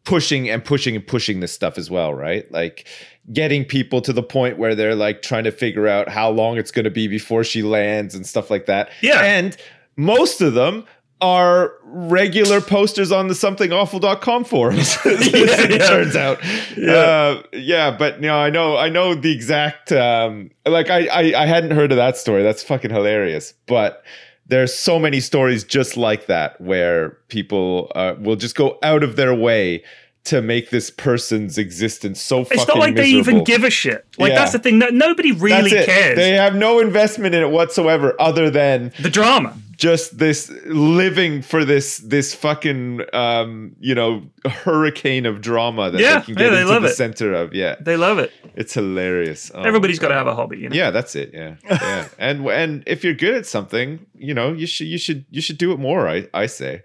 [0.04, 2.50] pushing and pushing and pushing this stuff as well, right?
[2.50, 2.86] Like
[3.32, 6.70] getting people to the point where they're like trying to figure out how long it's
[6.70, 8.90] going to be before she lands and stuff like that.
[9.02, 9.20] Yeah.
[9.22, 9.56] and
[9.96, 10.84] most of them.
[11.22, 15.86] Are regular posters on the somethingawful.com forums, it yeah.
[15.86, 16.42] turns out.
[16.78, 16.92] Yeah.
[16.94, 19.92] Uh, yeah, but no, I know, I know the exact.
[19.92, 22.42] Um, like, I, I, I hadn't heard of that story.
[22.42, 23.52] That's fucking hilarious.
[23.66, 24.02] But
[24.50, 29.16] there's so many stories just like that where people uh, will just go out of
[29.16, 29.82] their way
[30.24, 34.04] to make this person's existence so fucking it's not like they even give a shit.
[34.18, 34.38] Like Yeah.
[34.40, 34.80] that's the thing.
[34.80, 36.16] That nobody really cares.
[36.16, 41.64] They have no investment in it whatsoever, other than the drama just this living for
[41.64, 46.50] this this fucking um you know hurricane of drama that Yeah, they can get yeah,
[46.50, 46.94] they into love the it.
[46.94, 47.54] center of.
[47.54, 49.50] Yeah, they love it it's hilarious.
[49.54, 51.30] Oh, everybody's got to have a hobby you know Yeah, that's it.
[51.32, 52.08] Yeah, yeah.
[52.18, 55.56] and and if you're good at something, you know, you should you should you should
[55.58, 56.06] do it more.
[56.08, 56.82] I I say.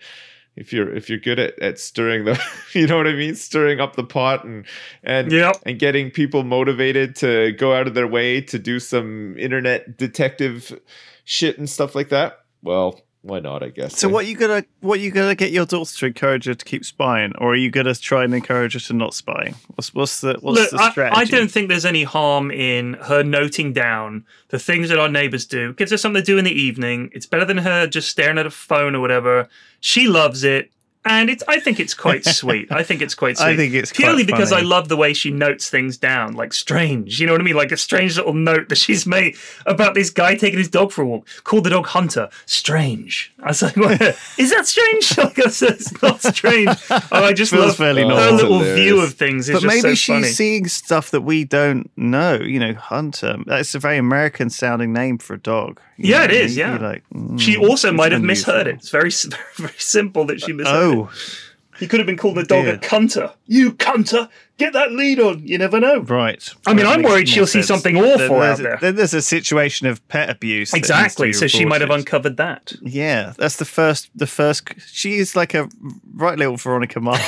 [0.56, 2.42] If you're if you're good at, at stirring the
[2.74, 4.66] you know what I mean stirring up the pot and
[5.04, 5.58] and Yep.
[5.66, 10.80] and getting people motivated to go out of their way to do some internet detective
[11.26, 14.12] shit and stuff like that well why not i guess so eh?
[14.12, 17.34] what you gonna what you gonna get your daughter to encourage her to keep spying,
[17.40, 19.56] or are you gonna try and encourage her to not spying?
[19.74, 21.22] What's what's the what's Look, the I, strategy?
[21.22, 25.46] I don't think there's any harm in her noting down the things that our neighbors
[25.46, 25.74] do.
[25.74, 27.10] Gives her something to do in the evening.
[27.14, 29.48] It's better than her just staring at a phone or whatever.
[29.80, 30.72] She loves it.
[31.08, 32.72] And it's I think it's quite sweet.
[32.72, 33.46] I think it's quite sweet.
[33.46, 36.52] I think it's quite purely because I love the way she notes things down, like
[36.54, 37.20] strange.
[37.20, 37.56] You know what I mean?
[37.56, 39.36] Like a strange little note that she's made
[39.68, 41.28] about this guy taking his dog for a walk.
[41.44, 42.30] Called the dog Hunter.
[42.48, 43.32] Strange.
[43.44, 44.02] I was like, what?
[44.38, 45.16] is that strange?
[45.26, 46.70] Like I said, it's not strange.
[46.90, 48.34] Oh, I just Feels love fairly her normal.
[48.34, 48.80] little Hilarious.
[48.80, 49.50] view of things.
[49.50, 50.28] Is but just maybe so she's funny.
[50.28, 52.36] seeing stuff that we don't know.
[52.36, 53.38] You know, Hunter.
[53.46, 55.80] That's a very American sounding name for a dog.
[55.98, 56.78] You Yeah, know, it is, yeah.
[56.78, 58.76] like, mm, She also might have misheard it.
[58.76, 61.10] It's very, very, very simple that she misheard Oh, it.
[61.78, 62.76] He could have been calling the dog dear.
[62.76, 63.34] a cunter.
[63.48, 65.46] You cunter, get that lead on.
[65.46, 66.00] You never know.
[66.04, 66.50] right.
[66.66, 67.68] I mean, I'm worried she'll see sense.
[67.68, 68.78] something awful Then out there's- there.
[68.80, 70.72] Then there's a situation of pet abuse.
[70.72, 71.28] that needs to Exactly.
[71.28, 72.00] be So she might have reported.
[72.08, 72.72] uncovered that.
[72.82, 74.10] Yeah, that's the first.
[74.16, 74.70] The first.
[74.88, 75.68] She is like a
[76.14, 77.20] right little Veronica Mars.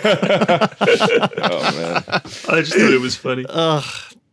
[0.04, 2.02] oh man
[2.48, 3.44] I just thought it was funny.
[3.48, 3.84] Ugh,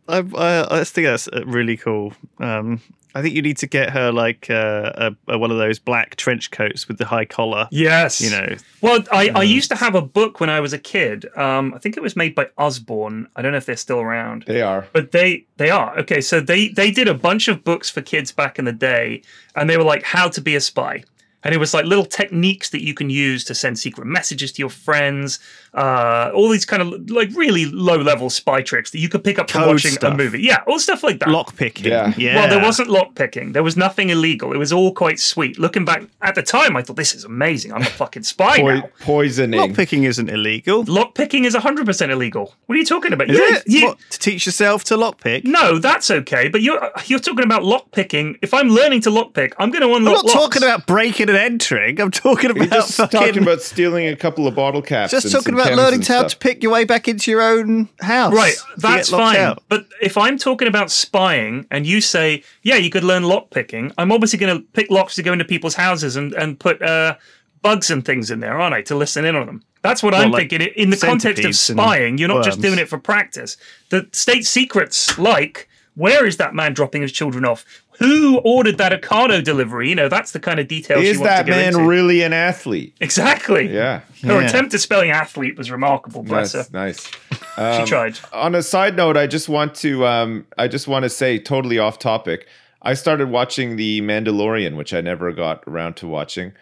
[0.08, 2.14] I, I, I think that's uh, really cool.
[2.40, 2.80] Um,
[3.14, 4.92] I think you need to get her like uh,
[5.28, 7.68] a, a, one of those black trench coats with the high collar.
[7.70, 8.20] Yes.
[8.20, 11.26] You know, Well, I, I used to have a book when I was a kid.
[11.36, 13.28] Um, I think it was made by Usborne.
[13.34, 14.44] I don't know if they're still around.
[14.46, 16.20] they are But they they are okay.
[16.20, 19.22] So they they did a bunch of books for kids back in the day,
[19.56, 21.04] and they were like how to be a spy.
[21.44, 24.58] And it was like little techniques that you can use to send secret messages to
[24.60, 25.38] your friends,
[25.72, 29.38] uh, all these kind of like really low level spy tricks that you could pick
[29.38, 30.42] up from Code watching a movie.
[30.42, 31.28] Yeah, all stuff like that.
[31.28, 31.86] Lock picking.
[31.86, 32.12] Yeah.
[32.16, 32.34] Yeah.
[32.36, 33.52] Well, there wasn't lock picking.
[33.52, 34.52] There was nothing illegal.
[34.52, 35.58] It was all quite sweet.
[35.60, 37.72] Looking back at the time, I thought this is amazing.
[37.72, 38.88] I'm a fucking spy Poi- now.
[39.00, 39.60] poisoning.
[39.60, 40.82] Lock picking isn't illegal.
[40.88, 42.54] Lock picking is 100% illegal.
[42.66, 43.30] What are you talking about?
[43.30, 43.62] Is You- it?
[43.66, 45.44] you- What, to teach yourself to lock pick?
[45.44, 46.48] no, that's okay.
[46.48, 48.36] But you're you're talking about lock picking.
[48.42, 49.98] If I'm learning to lock pick, I'm going to unlock.
[49.98, 50.24] I'm unlock.
[50.24, 50.54] not locks.
[50.54, 52.00] talking about breaking and entering.
[52.00, 53.20] I'm talking You're about just fucking.
[53.20, 55.10] talking about stealing a couple of bottle caps.
[55.10, 58.32] just talking about learning how to pick your way back into your own house.
[58.32, 59.36] Right, that's fine.
[59.36, 59.62] out.
[59.68, 63.92] But if I'm talking about spying and you say, yeah, you could learn lock picking,
[63.98, 67.16] I'm obviously going to pick locks to go into people's houses and, and put uh,
[67.62, 69.62] bugs and things in there, aren't I, to listen in on them?
[69.82, 70.68] That's what I'm like thinking.
[70.76, 73.56] In the context of spying, you're not just doing it for practice.
[73.90, 77.64] The state secrets, like, where is that man dropping his children off?
[77.98, 79.88] Who ordered that Ocado delivery?
[79.88, 81.86] You know, that's the kind of details Is you want that to go man into.
[81.88, 82.94] really an athlete?
[83.00, 83.72] exactly.
[83.74, 84.00] Yeah.
[84.22, 84.46] Her Yeah.
[84.46, 86.78] attempt at spelling athlete was remarkable, bless That's her.
[86.78, 87.06] nice.
[87.80, 88.18] she tried.
[88.32, 91.78] On a side note, I just want to um, I just want to say totally
[91.78, 92.46] off topic.
[92.82, 96.52] I started watching The Mandalorian, which I never got around to watching.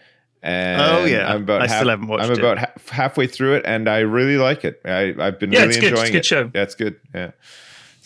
[0.42, 1.30] And Oh, yeah.
[1.30, 2.38] I'm about I half, still haven't watched I'm it.
[2.38, 4.80] about ha- halfway through it, and I really like it.
[4.84, 5.92] I, I've been Yeah, really it's good.
[5.92, 6.24] It's a good it.
[6.24, 6.50] show.
[6.54, 6.96] Yeah, good.
[7.14, 7.30] Yeah.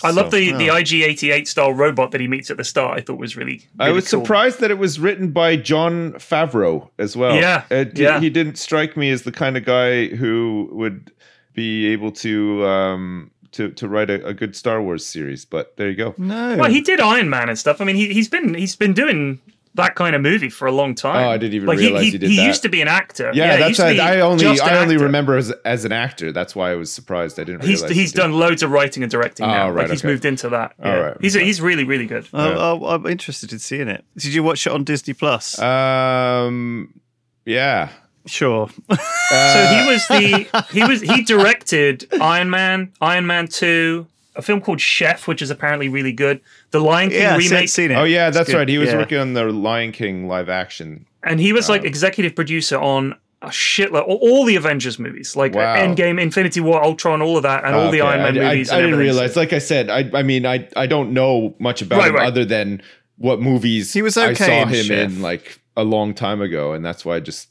[0.03, 2.98] I love So- the, the IG88 style robot that he meets at the start.
[2.98, 3.66] I thought was really.
[3.78, 4.20] I was cool.
[4.22, 7.34] surprised that it was written by Jon Favreau as well.
[7.36, 8.20] Yeah, It yeah.
[8.20, 11.11] he didn't strike me as the kind of guy who would
[11.55, 15.44] be able to um, to to write a, a good Star Wars series.
[15.44, 16.14] But there you go.
[16.18, 16.57] No.
[16.57, 17.80] Well, he did Iron Man and stuff.
[17.80, 19.40] I mean, he, he's been he's been doing
[19.74, 21.24] that kind of movie for a long time.
[21.26, 22.46] Oh, I didn't even like, realize he, he did he that.
[22.46, 23.30] used to be an actor.
[23.32, 25.04] Yeah, he that's used to I, be I only just I only actor.
[25.04, 26.32] remember as as an actor.
[26.32, 27.38] That's why I was surprised.
[27.38, 27.62] I didn't.
[27.62, 28.20] He's realize he's he did.
[28.20, 29.68] done loads of writing and directing now.
[29.68, 30.74] Oh, right, like he's moved into that.
[30.78, 30.94] Yeah.
[30.94, 31.44] right, He's okay.
[31.44, 32.28] he's really really good.
[32.32, 34.04] Oh, oh, I'm interested in seeing it.
[34.16, 35.58] Did you watch it on Disney Plus?
[35.60, 37.00] Um,
[37.44, 37.90] yeah.
[38.26, 38.68] sure.
[38.68, 44.06] so he was the he was he directed Iron Man, Iron Man Two,
[44.41, 46.41] a film called Chef, which is apparently really good.
[46.72, 47.95] The Lion King yeah, remake, seen it.
[47.95, 48.57] Oh yeah, that's good.
[48.57, 48.68] right.
[48.68, 48.99] He was Yeah.
[48.99, 51.07] working on the Lion King live action.
[51.22, 55.36] and he was Um, like executive producer on a shitload all, all the Avengers movies,
[55.36, 55.76] like Wow.
[55.76, 58.70] Endgame, Infinity War, Ultron, all of that, and all the Iron Man I, I- movies.
[58.70, 59.14] I, and didn't everything.
[59.14, 59.36] realize.
[59.36, 62.26] Like I said, I I mean, I I don't know much about Right, him right.
[62.26, 62.82] other than
[63.18, 65.11] what movies He was I saw in him Chef.
[65.11, 67.49] in like a long time ago, and that's why I just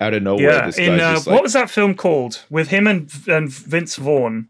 [0.00, 2.86] out of nowhere Yeah, this in uh, just what was that film called with him
[2.86, 4.46] and and Vince Vaughn?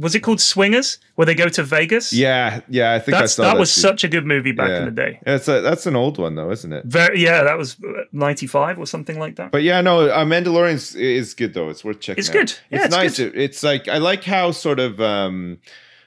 [0.00, 2.12] Was it called Swingers, where they go to Vegas?
[2.12, 2.94] yeah, yeah.
[2.94, 3.80] I think that's I saw that that was too.
[3.80, 4.78] such a good movie back Yeah.
[4.80, 5.20] in the day.
[5.24, 6.84] That's a that's an old one though, isn't it?
[6.84, 7.76] Very, yeah, that was
[8.10, 9.52] ninety five or something like that.
[9.52, 11.68] But yeah, no, uh, Mandalorian is, is good though.
[11.68, 12.18] It's worth checking.
[12.20, 12.32] It's out.
[12.32, 12.52] good.
[12.70, 13.18] Yeah, it's, it's nice.
[13.20, 15.58] It- it's like I like how sort of um,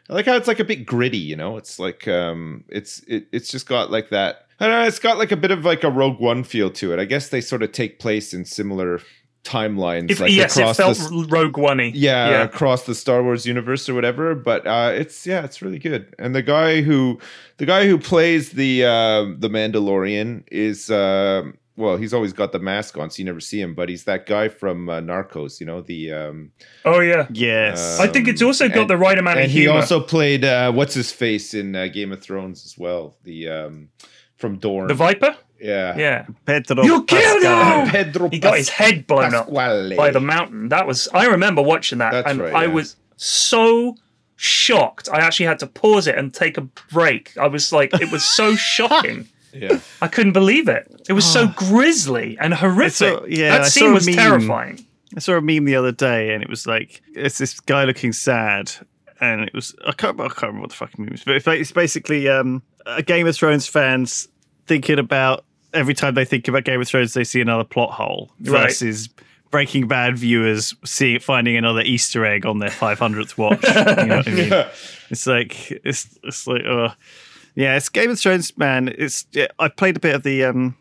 [0.09, 1.17] I like how it's like a bit gritty.
[1.17, 4.47] You know, it's like um, it's it, it's just got like that.
[4.59, 4.87] I don't know.
[4.87, 6.99] It's got like a bit of like a Rogue One feel to it.
[6.99, 8.99] I guess they sort of take place in similar
[9.45, 10.11] timelines.
[10.11, 12.43] If, like yes, it felt the, Rogue One yeah, yeah.
[12.43, 14.35] across the Star Wars universe or whatever.
[14.35, 16.13] But uh, it's yeah, it's really good.
[16.19, 17.19] And the guy who
[17.57, 21.43] the guy who plays the uh, the Mandalorian is uh,
[21.77, 23.75] well, he's always got the mask on, so you never see him.
[23.75, 26.11] But he's that guy from uh, Narcos, you know the.
[26.11, 26.51] Um,
[26.83, 27.27] Oh yeah.
[27.31, 27.99] yes.
[27.99, 29.75] I think it's also got and- the right amount of and he humor.
[29.79, 33.15] also played uh, what's his face in uh, Game of Thrones as well.
[33.23, 33.89] The um,
[34.37, 34.87] from Dorne.
[34.87, 35.35] the Viper.
[35.59, 35.97] Yeah.
[35.97, 36.25] Yeah.
[36.45, 37.87] Pedro You killed him!
[37.89, 38.29] Pedro.
[38.29, 40.69] He got his head blown up by the mountain.
[40.69, 42.73] That was I remember watching that, That's and right, I yeah.
[42.73, 43.95] was so
[44.35, 45.09] shocked.
[45.11, 47.37] I actually had to pause it and take a break.
[47.37, 49.27] I was like, it was so shocking.
[49.53, 49.79] Yeah.
[50.01, 50.91] I couldn't believe it.
[51.07, 52.93] It was so grisly and horrific.
[53.19, 54.15] saw- yeah, I that saw scene a was meme.
[54.15, 54.85] terrifying.
[55.15, 58.11] I saw a meme the other day, and it was like it's this guy looking
[58.11, 58.71] sad,
[59.21, 61.45] and it was I can't I can't remember what the fucking meme was, but it's
[61.45, 64.27] ba- it's basically um, a Game of Thrones fans
[64.67, 65.44] thinking about
[65.75, 68.63] every time they think about Game of Thrones, they see another plot hole Right.
[68.63, 69.09] versus.
[69.51, 73.63] Breaking Bad viewers see finding another Easter egg on their 500th watch.
[73.63, 74.49] You know what I mean?
[74.51, 74.69] Yeah.
[75.09, 76.89] It's like it's it's like uh
[77.53, 78.93] yeah, it's Game of Thrones, man.
[78.97, 80.75] It's yeah, I played a bit of the um.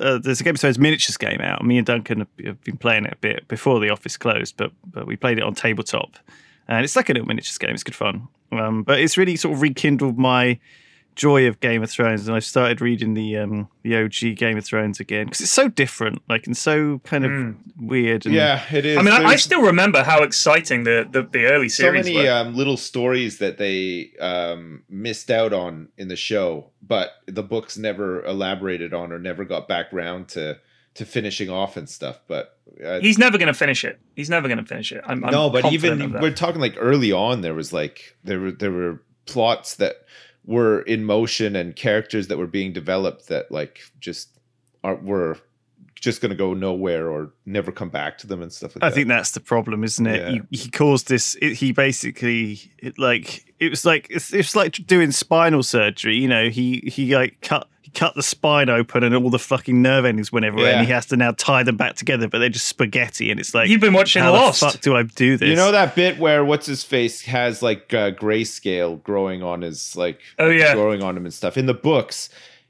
[0.00, 1.64] Uh, there's a Game of Thrones miniatures game out.
[1.64, 4.70] Me and Duncan have, have been playing it a bit before the office closed, but
[4.84, 6.16] but we played it on tabletop,
[6.68, 7.70] and it's like a little miniatures game.
[7.70, 8.28] It's good fun.
[8.52, 10.60] Um, but it's really sort of rekindled my
[11.20, 14.64] joy of Game of Thrones, and I've started reading the um the OG Game of
[14.64, 18.24] Thrones again because it's so different, like and so kind of weird.
[18.24, 18.96] And, Yeah, it is.
[18.96, 22.16] I mean, I, I still remember how exciting the the, the early so series many
[22.16, 22.32] were.
[22.32, 27.76] um, little stories that they um, missed out on in the show, but the books
[27.76, 30.58] never elaborated on or never got back round to
[30.94, 32.18] to finishing off and stuff.
[32.28, 34.00] But uh, He's never going to finish it.
[34.16, 35.02] He's never going to finish it.
[35.04, 38.52] I'm, I'm no, but even we're talking like early on, there was like there were
[38.52, 39.96] there were plots that
[40.44, 44.38] were in motion and characters that were being developed that like just
[44.82, 45.38] are were
[45.94, 48.88] just going to go nowhere or never come back to them and stuff like I
[48.88, 48.94] that.
[48.94, 50.34] think that's the problem, isn't it?
[50.34, 50.40] Yeah.
[50.50, 51.36] He, he caused this.
[51.42, 56.16] It, he basically it, like it was like it's, it's like doing spinal surgery.
[56.16, 59.82] You know, he he like cut he cut the spine open and all the fucking
[59.82, 62.28] nerve endings went everywhere, and he has to now tie them back together.
[62.28, 64.60] But they're just spaghetti, and it's like You've been watching how Lost.
[64.60, 65.48] the fuck do I do this?
[65.48, 69.96] You know that bit where what's his face has like uh, grayscale growing on his
[69.96, 70.74] like Oh, yeah.
[70.74, 71.56] growing on him and stuff.
[71.56, 72.28] In the books,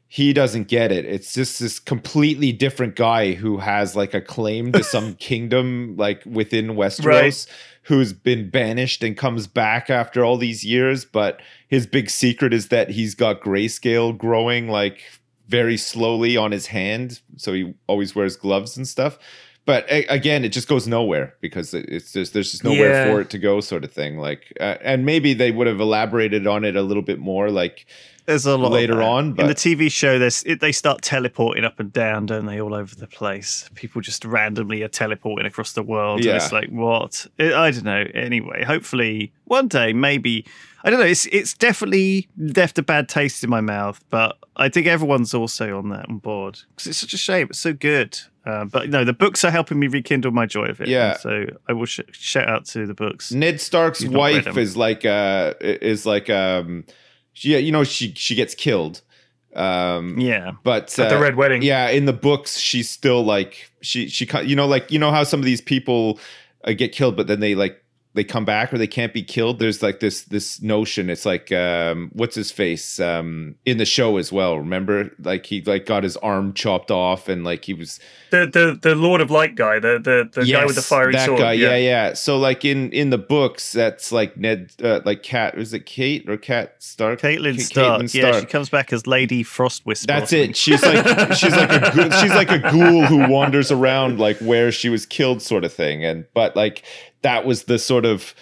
[0.09, 1.05] he doesn't get it.
[1.05, 6.23] It's just this completely different guy who has like a claim to some kingdom like
[6.27, 7.47] within Westeros Right.
[7.83, 12.69] Who's been banished and comes back after all these years, but his big secret is
[12.69, 15.01] that he's got grayscale growing like
[15.49, 19.19] very slowly on his hand, so he always wears gloves and stuff.
[19.67, 23.05] But again, it just goes nowhere because it's just there's just nowhere Yeah.
[23.13, 24.17] for it to go, sort of thing.
[24.19, 27.87] Like, uh, and maybe they would have elaborated on it a little bit more, like
[28.31, 30.21] There's a lot later on, in the TV show.
[30.21, 32.61] There's it, they start teleporting up and down, don't they?
[32.61, 33.69] All over the place.
[33.75, 36.25] People just randomly are teleporting across the world.
[36.25, 36.37] Yeah.
[36.37, 37.27] It's like what?
[37.41, 38.05] I I don't know.
[38.15, 40.47] Anyway, hopefully one day, maybe
[40.85, 41.07] I don't know.
[41.07, 45.77] It's it's definitely left a bad taste in my mouth, but I think everyone's also
[45.77, 47.49] on that on board because it's such a shame.
[47.51, 48.17] It's so good.
[48.47, 50.87] Uh, but no, the books are helping me rekindle my joy of it.
[50.87, 51.17] Yeah.
[51.19, 53.33] so I will sh- shout out to the books.
[53.33, 56.85] Ned Stark's You've not read wife is like uh is like um
[57.33, 59.03] she you know she she gets killed.
[59.55, 61.63] Um Yeah, but At the uh, Red Wedding.
[61.63, 65.25] Yeah, in the books she's still like she she you know like you know how
[65.25, 66.21] some of these people
[66.65, 67.83] uh, get killed but then they like
[68.13, 69.61] they come back or they can't be killed.
[69.61, 71.09] There's like this this notion.
[71.09, 74.57] It's like um what's his face um in the show as well.
[74.59, 78.01] Remember like he like got his arm chopped off and like he was
[78.31, 81.13] The the the Lord of Light guy, the the, the guy with the Yes, fiery
[81.13, 81.39] that sword.
[81.41, 81.77] guy, yeah.
[81.77, 85.57] yeah, So like in in the books, that's like Ned, uh, like Cat.
[85.57, 87.21] is it Kate or Cat Stark?
[87.21, 88.03] Catelyn Ca- Stark.
[88.03, 90.09] Catelyn Yeah, she comes back as Lady Frost Whisper.
[90.09, 90.57] That's it.
[90.57, 94.73] She's like she's like a ghoul, she's like a ghoul who wanders around like where
[94.73, 96.05] she was killed, sort of thing.
[96.05, 96.83] And but like
[97.23, 98.35] that was the sort of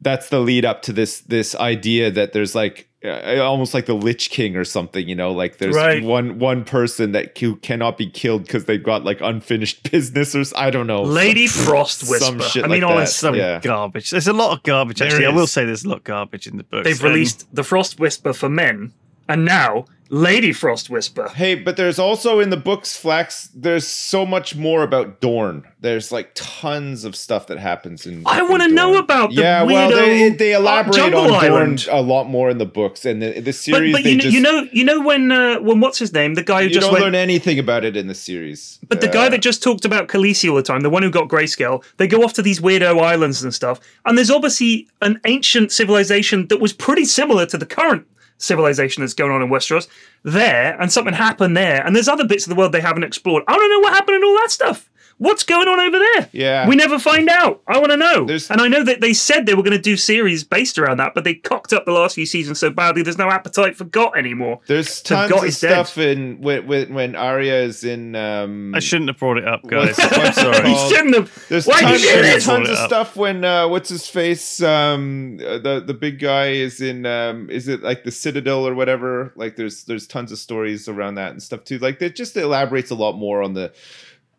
[0.00, 3.92] that's the lead up to this this idea that there's like uh, almost like the
[3.94, 6.02] Lich King or something, you know, like there's Right.
[6.02, 10.40] one one person that who cannot be killed because they've got like unfinished business or
[10.40, 11.02] s- I don't know.
[11.02, 12.08] Lady some- Frost some
[12.38, 12.42] Whisper.
[12.50, 12.96] shit I mean, like that.
[12.96, 13.60] honestly, some Yeah.
[13.60, 14.10] garbage.
[14.10, 14.98] There's a lot of garbage.
[15.00, 16.84] There Actually, I will say there's a lot of garbage in the book.
[16.84, 18.92] they've Um, released the Frost Whisper for men,
[19.28, 21.28] and now Lady Frost Whisper.
[21.28, 25.66] Hey, but there's also in the books, Flax, there's so much more about Dorne.
[25.80, 28.22] There's like tons of stuff that happens in.
[28.26, 31.88] I want to know about the Yeah, well, they, they uh, elaborate on Dorne Island.
[31.90, 33.92] a lot more in the books, and the, the series.
[33.92, 36.34] but they you, know, just, you know, you know when uh, when what's his name,
[36.34, 38.78] the guy who you just don't went, learn anything about it in the series.
[38.88, 41.10] But the guy Uh, that just talked about Khaleesi all the time, the one who
[41.10, 43.80] got grayscale, they go off to these weirdo islands and stuff.
[44.04, 48.06] And there's obviously an ancient civilization that was pretty similar to the current
[48.38, 49.88] civilization that's going on in Westeros
[50.22, 51.84] there, and something happened there.
[51.86, 53.44] And there's other bits of the world they haven't explored.
[53.48, 54.90] I don't know what happened and all that stuff.
[55.18, 56.28] What's going on over there?
[56.32, 56.68] Yeah.
[56.68, 57.62] We never find out.
[57.68, 58.24] I want to know.
[58.24, 60.96] There's- and I know that they said they were going to do series based around
[60.98, 63.84] that, but they cocked up the last few seasons so badly there's no appetite for
[63.84, 64.60] Got anymore.
[64.66, 65.70] There's So tons God of is dead.
[65.70, 68.16] stuff in when when, when Arya is in.
[68.16, 69.94] Um, I shouldn't have brought it up, guys.
[69.98, 70.68] I'm sorry.
[70.70, 71.46] You shouldn't have.
[71.48, 72.44] There's Why tons, you do there's this?
[72.46, 76.80] tons of stuff when uh, what's his face um, uh, the the big guy is
[76.80, 80.88] in um, is it like the Citadel or whatever like there's there's tons of stories
[80.88, 83.72] around that and stuff too like it just elaborates a lot more on the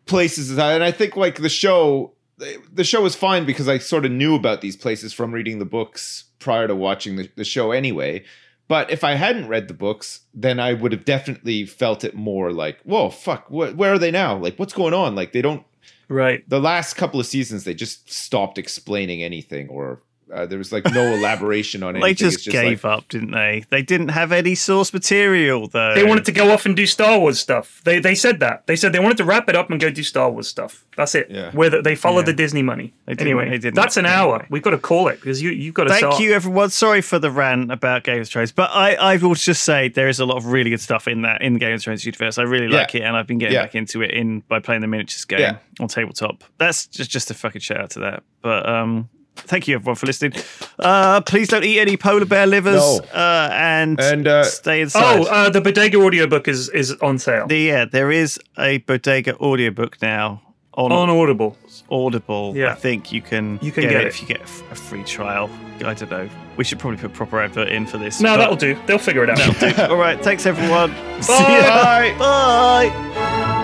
[0.06, 2.12] places and I think like the show
[2.72, 5.64] the show was fine because I sort of knew about these places from reading the
[5.64, 8.24] books prior to watching the, the show anyway.
[8.68, 12.52] But if I hadn't read the books, then I would have definitely felt it more
[12.52, 14.36] like, whoa, fuck, wh- where are they now?
[14.36, 15.14] Like, what's going on?
[15.14, 15.64] Like, they don't
[16.08, 16.48] Right.
[16.48, 20.02] the last couple of seasons they just stopped explaining anything or
[20.32, 22.00] uh, there was like no elaboration on it.
[22.00, 23.64] They It's just, gave like, up, didn't they?
[23.70, 25.94] They didn't have any source material, though.
[25.94, 27.80] They wanted to go off and do Star Wars stuff.
[27.84, 28.66] They they said that.
[28.66, 30.84] They said they wanted to wrap it up and go do Star Wars stuff.
[30.96, 31.30] That's it.
[31.30, 31.50] Yeah.
[31.52, 32.26] Where the, they followed Yeah.
[32.26, 32.92] the Disney money.
[33.06, 33.74] They didn't- anyway, they didn't.
[33.76, 34.34] that's an hour.
[34.36, 34.46] Anyway.
[34.50, 36.20] We've got to call it because you you've got to Thank start.
[36.20, 36.70] you, everyone.
[36.70, 40.08] Sorry for the rant about Game of Thrones, but I, I will just say there
[40.08, 42.38] is a lot of really good stuff in that in the Game of Thrones universe.
[42.38, 43.02] I really like Yeah.
[43.02, 43.62] it, and I've been getting Yeah.
[43.62, 45.56] back into it in by playing the miniatures game Yeah.
[45.80, 46.42] on tabletop.
[46.58, 48.22] That's just just a fucking shout out to that.
[48.42, 50.32] But um, thank you everyone for listening.
[50.78, 52.76] Uh, please don't eat any polar bear livers.
[52.80, 53.00] No.
[53.14, 55.20] Uh, and And, uh, stay inside.
[55.20, 59.36] Oh, uh, the Bodega audiobook is is on sale The- yeah, there is a Bodega
[59.38, 60.42] audiobook now
[60.74, 61.56] on, on Audible.
[61.90, 62.52] Audible.
[62.56, 62.72] Yeah.
[62.72, 64.08] I think you can, You can get, get it it.
[64.08, 65.48] if you get a free trial.
[65.84, 66.28] I don't know.
[66.56, 68.20] We should probably put proper advert in for this.
[68.20, 68.76] No, but- that'll do.
[68.86, 69.90] They'll figure it out.
[69.90, 70.20] All right.
[70.22, 70.90] Thanks, everyone.
[71.22, 71.82] See ya.
[71.82, 72.14] Bye.
[72.18, 73.62] Bye.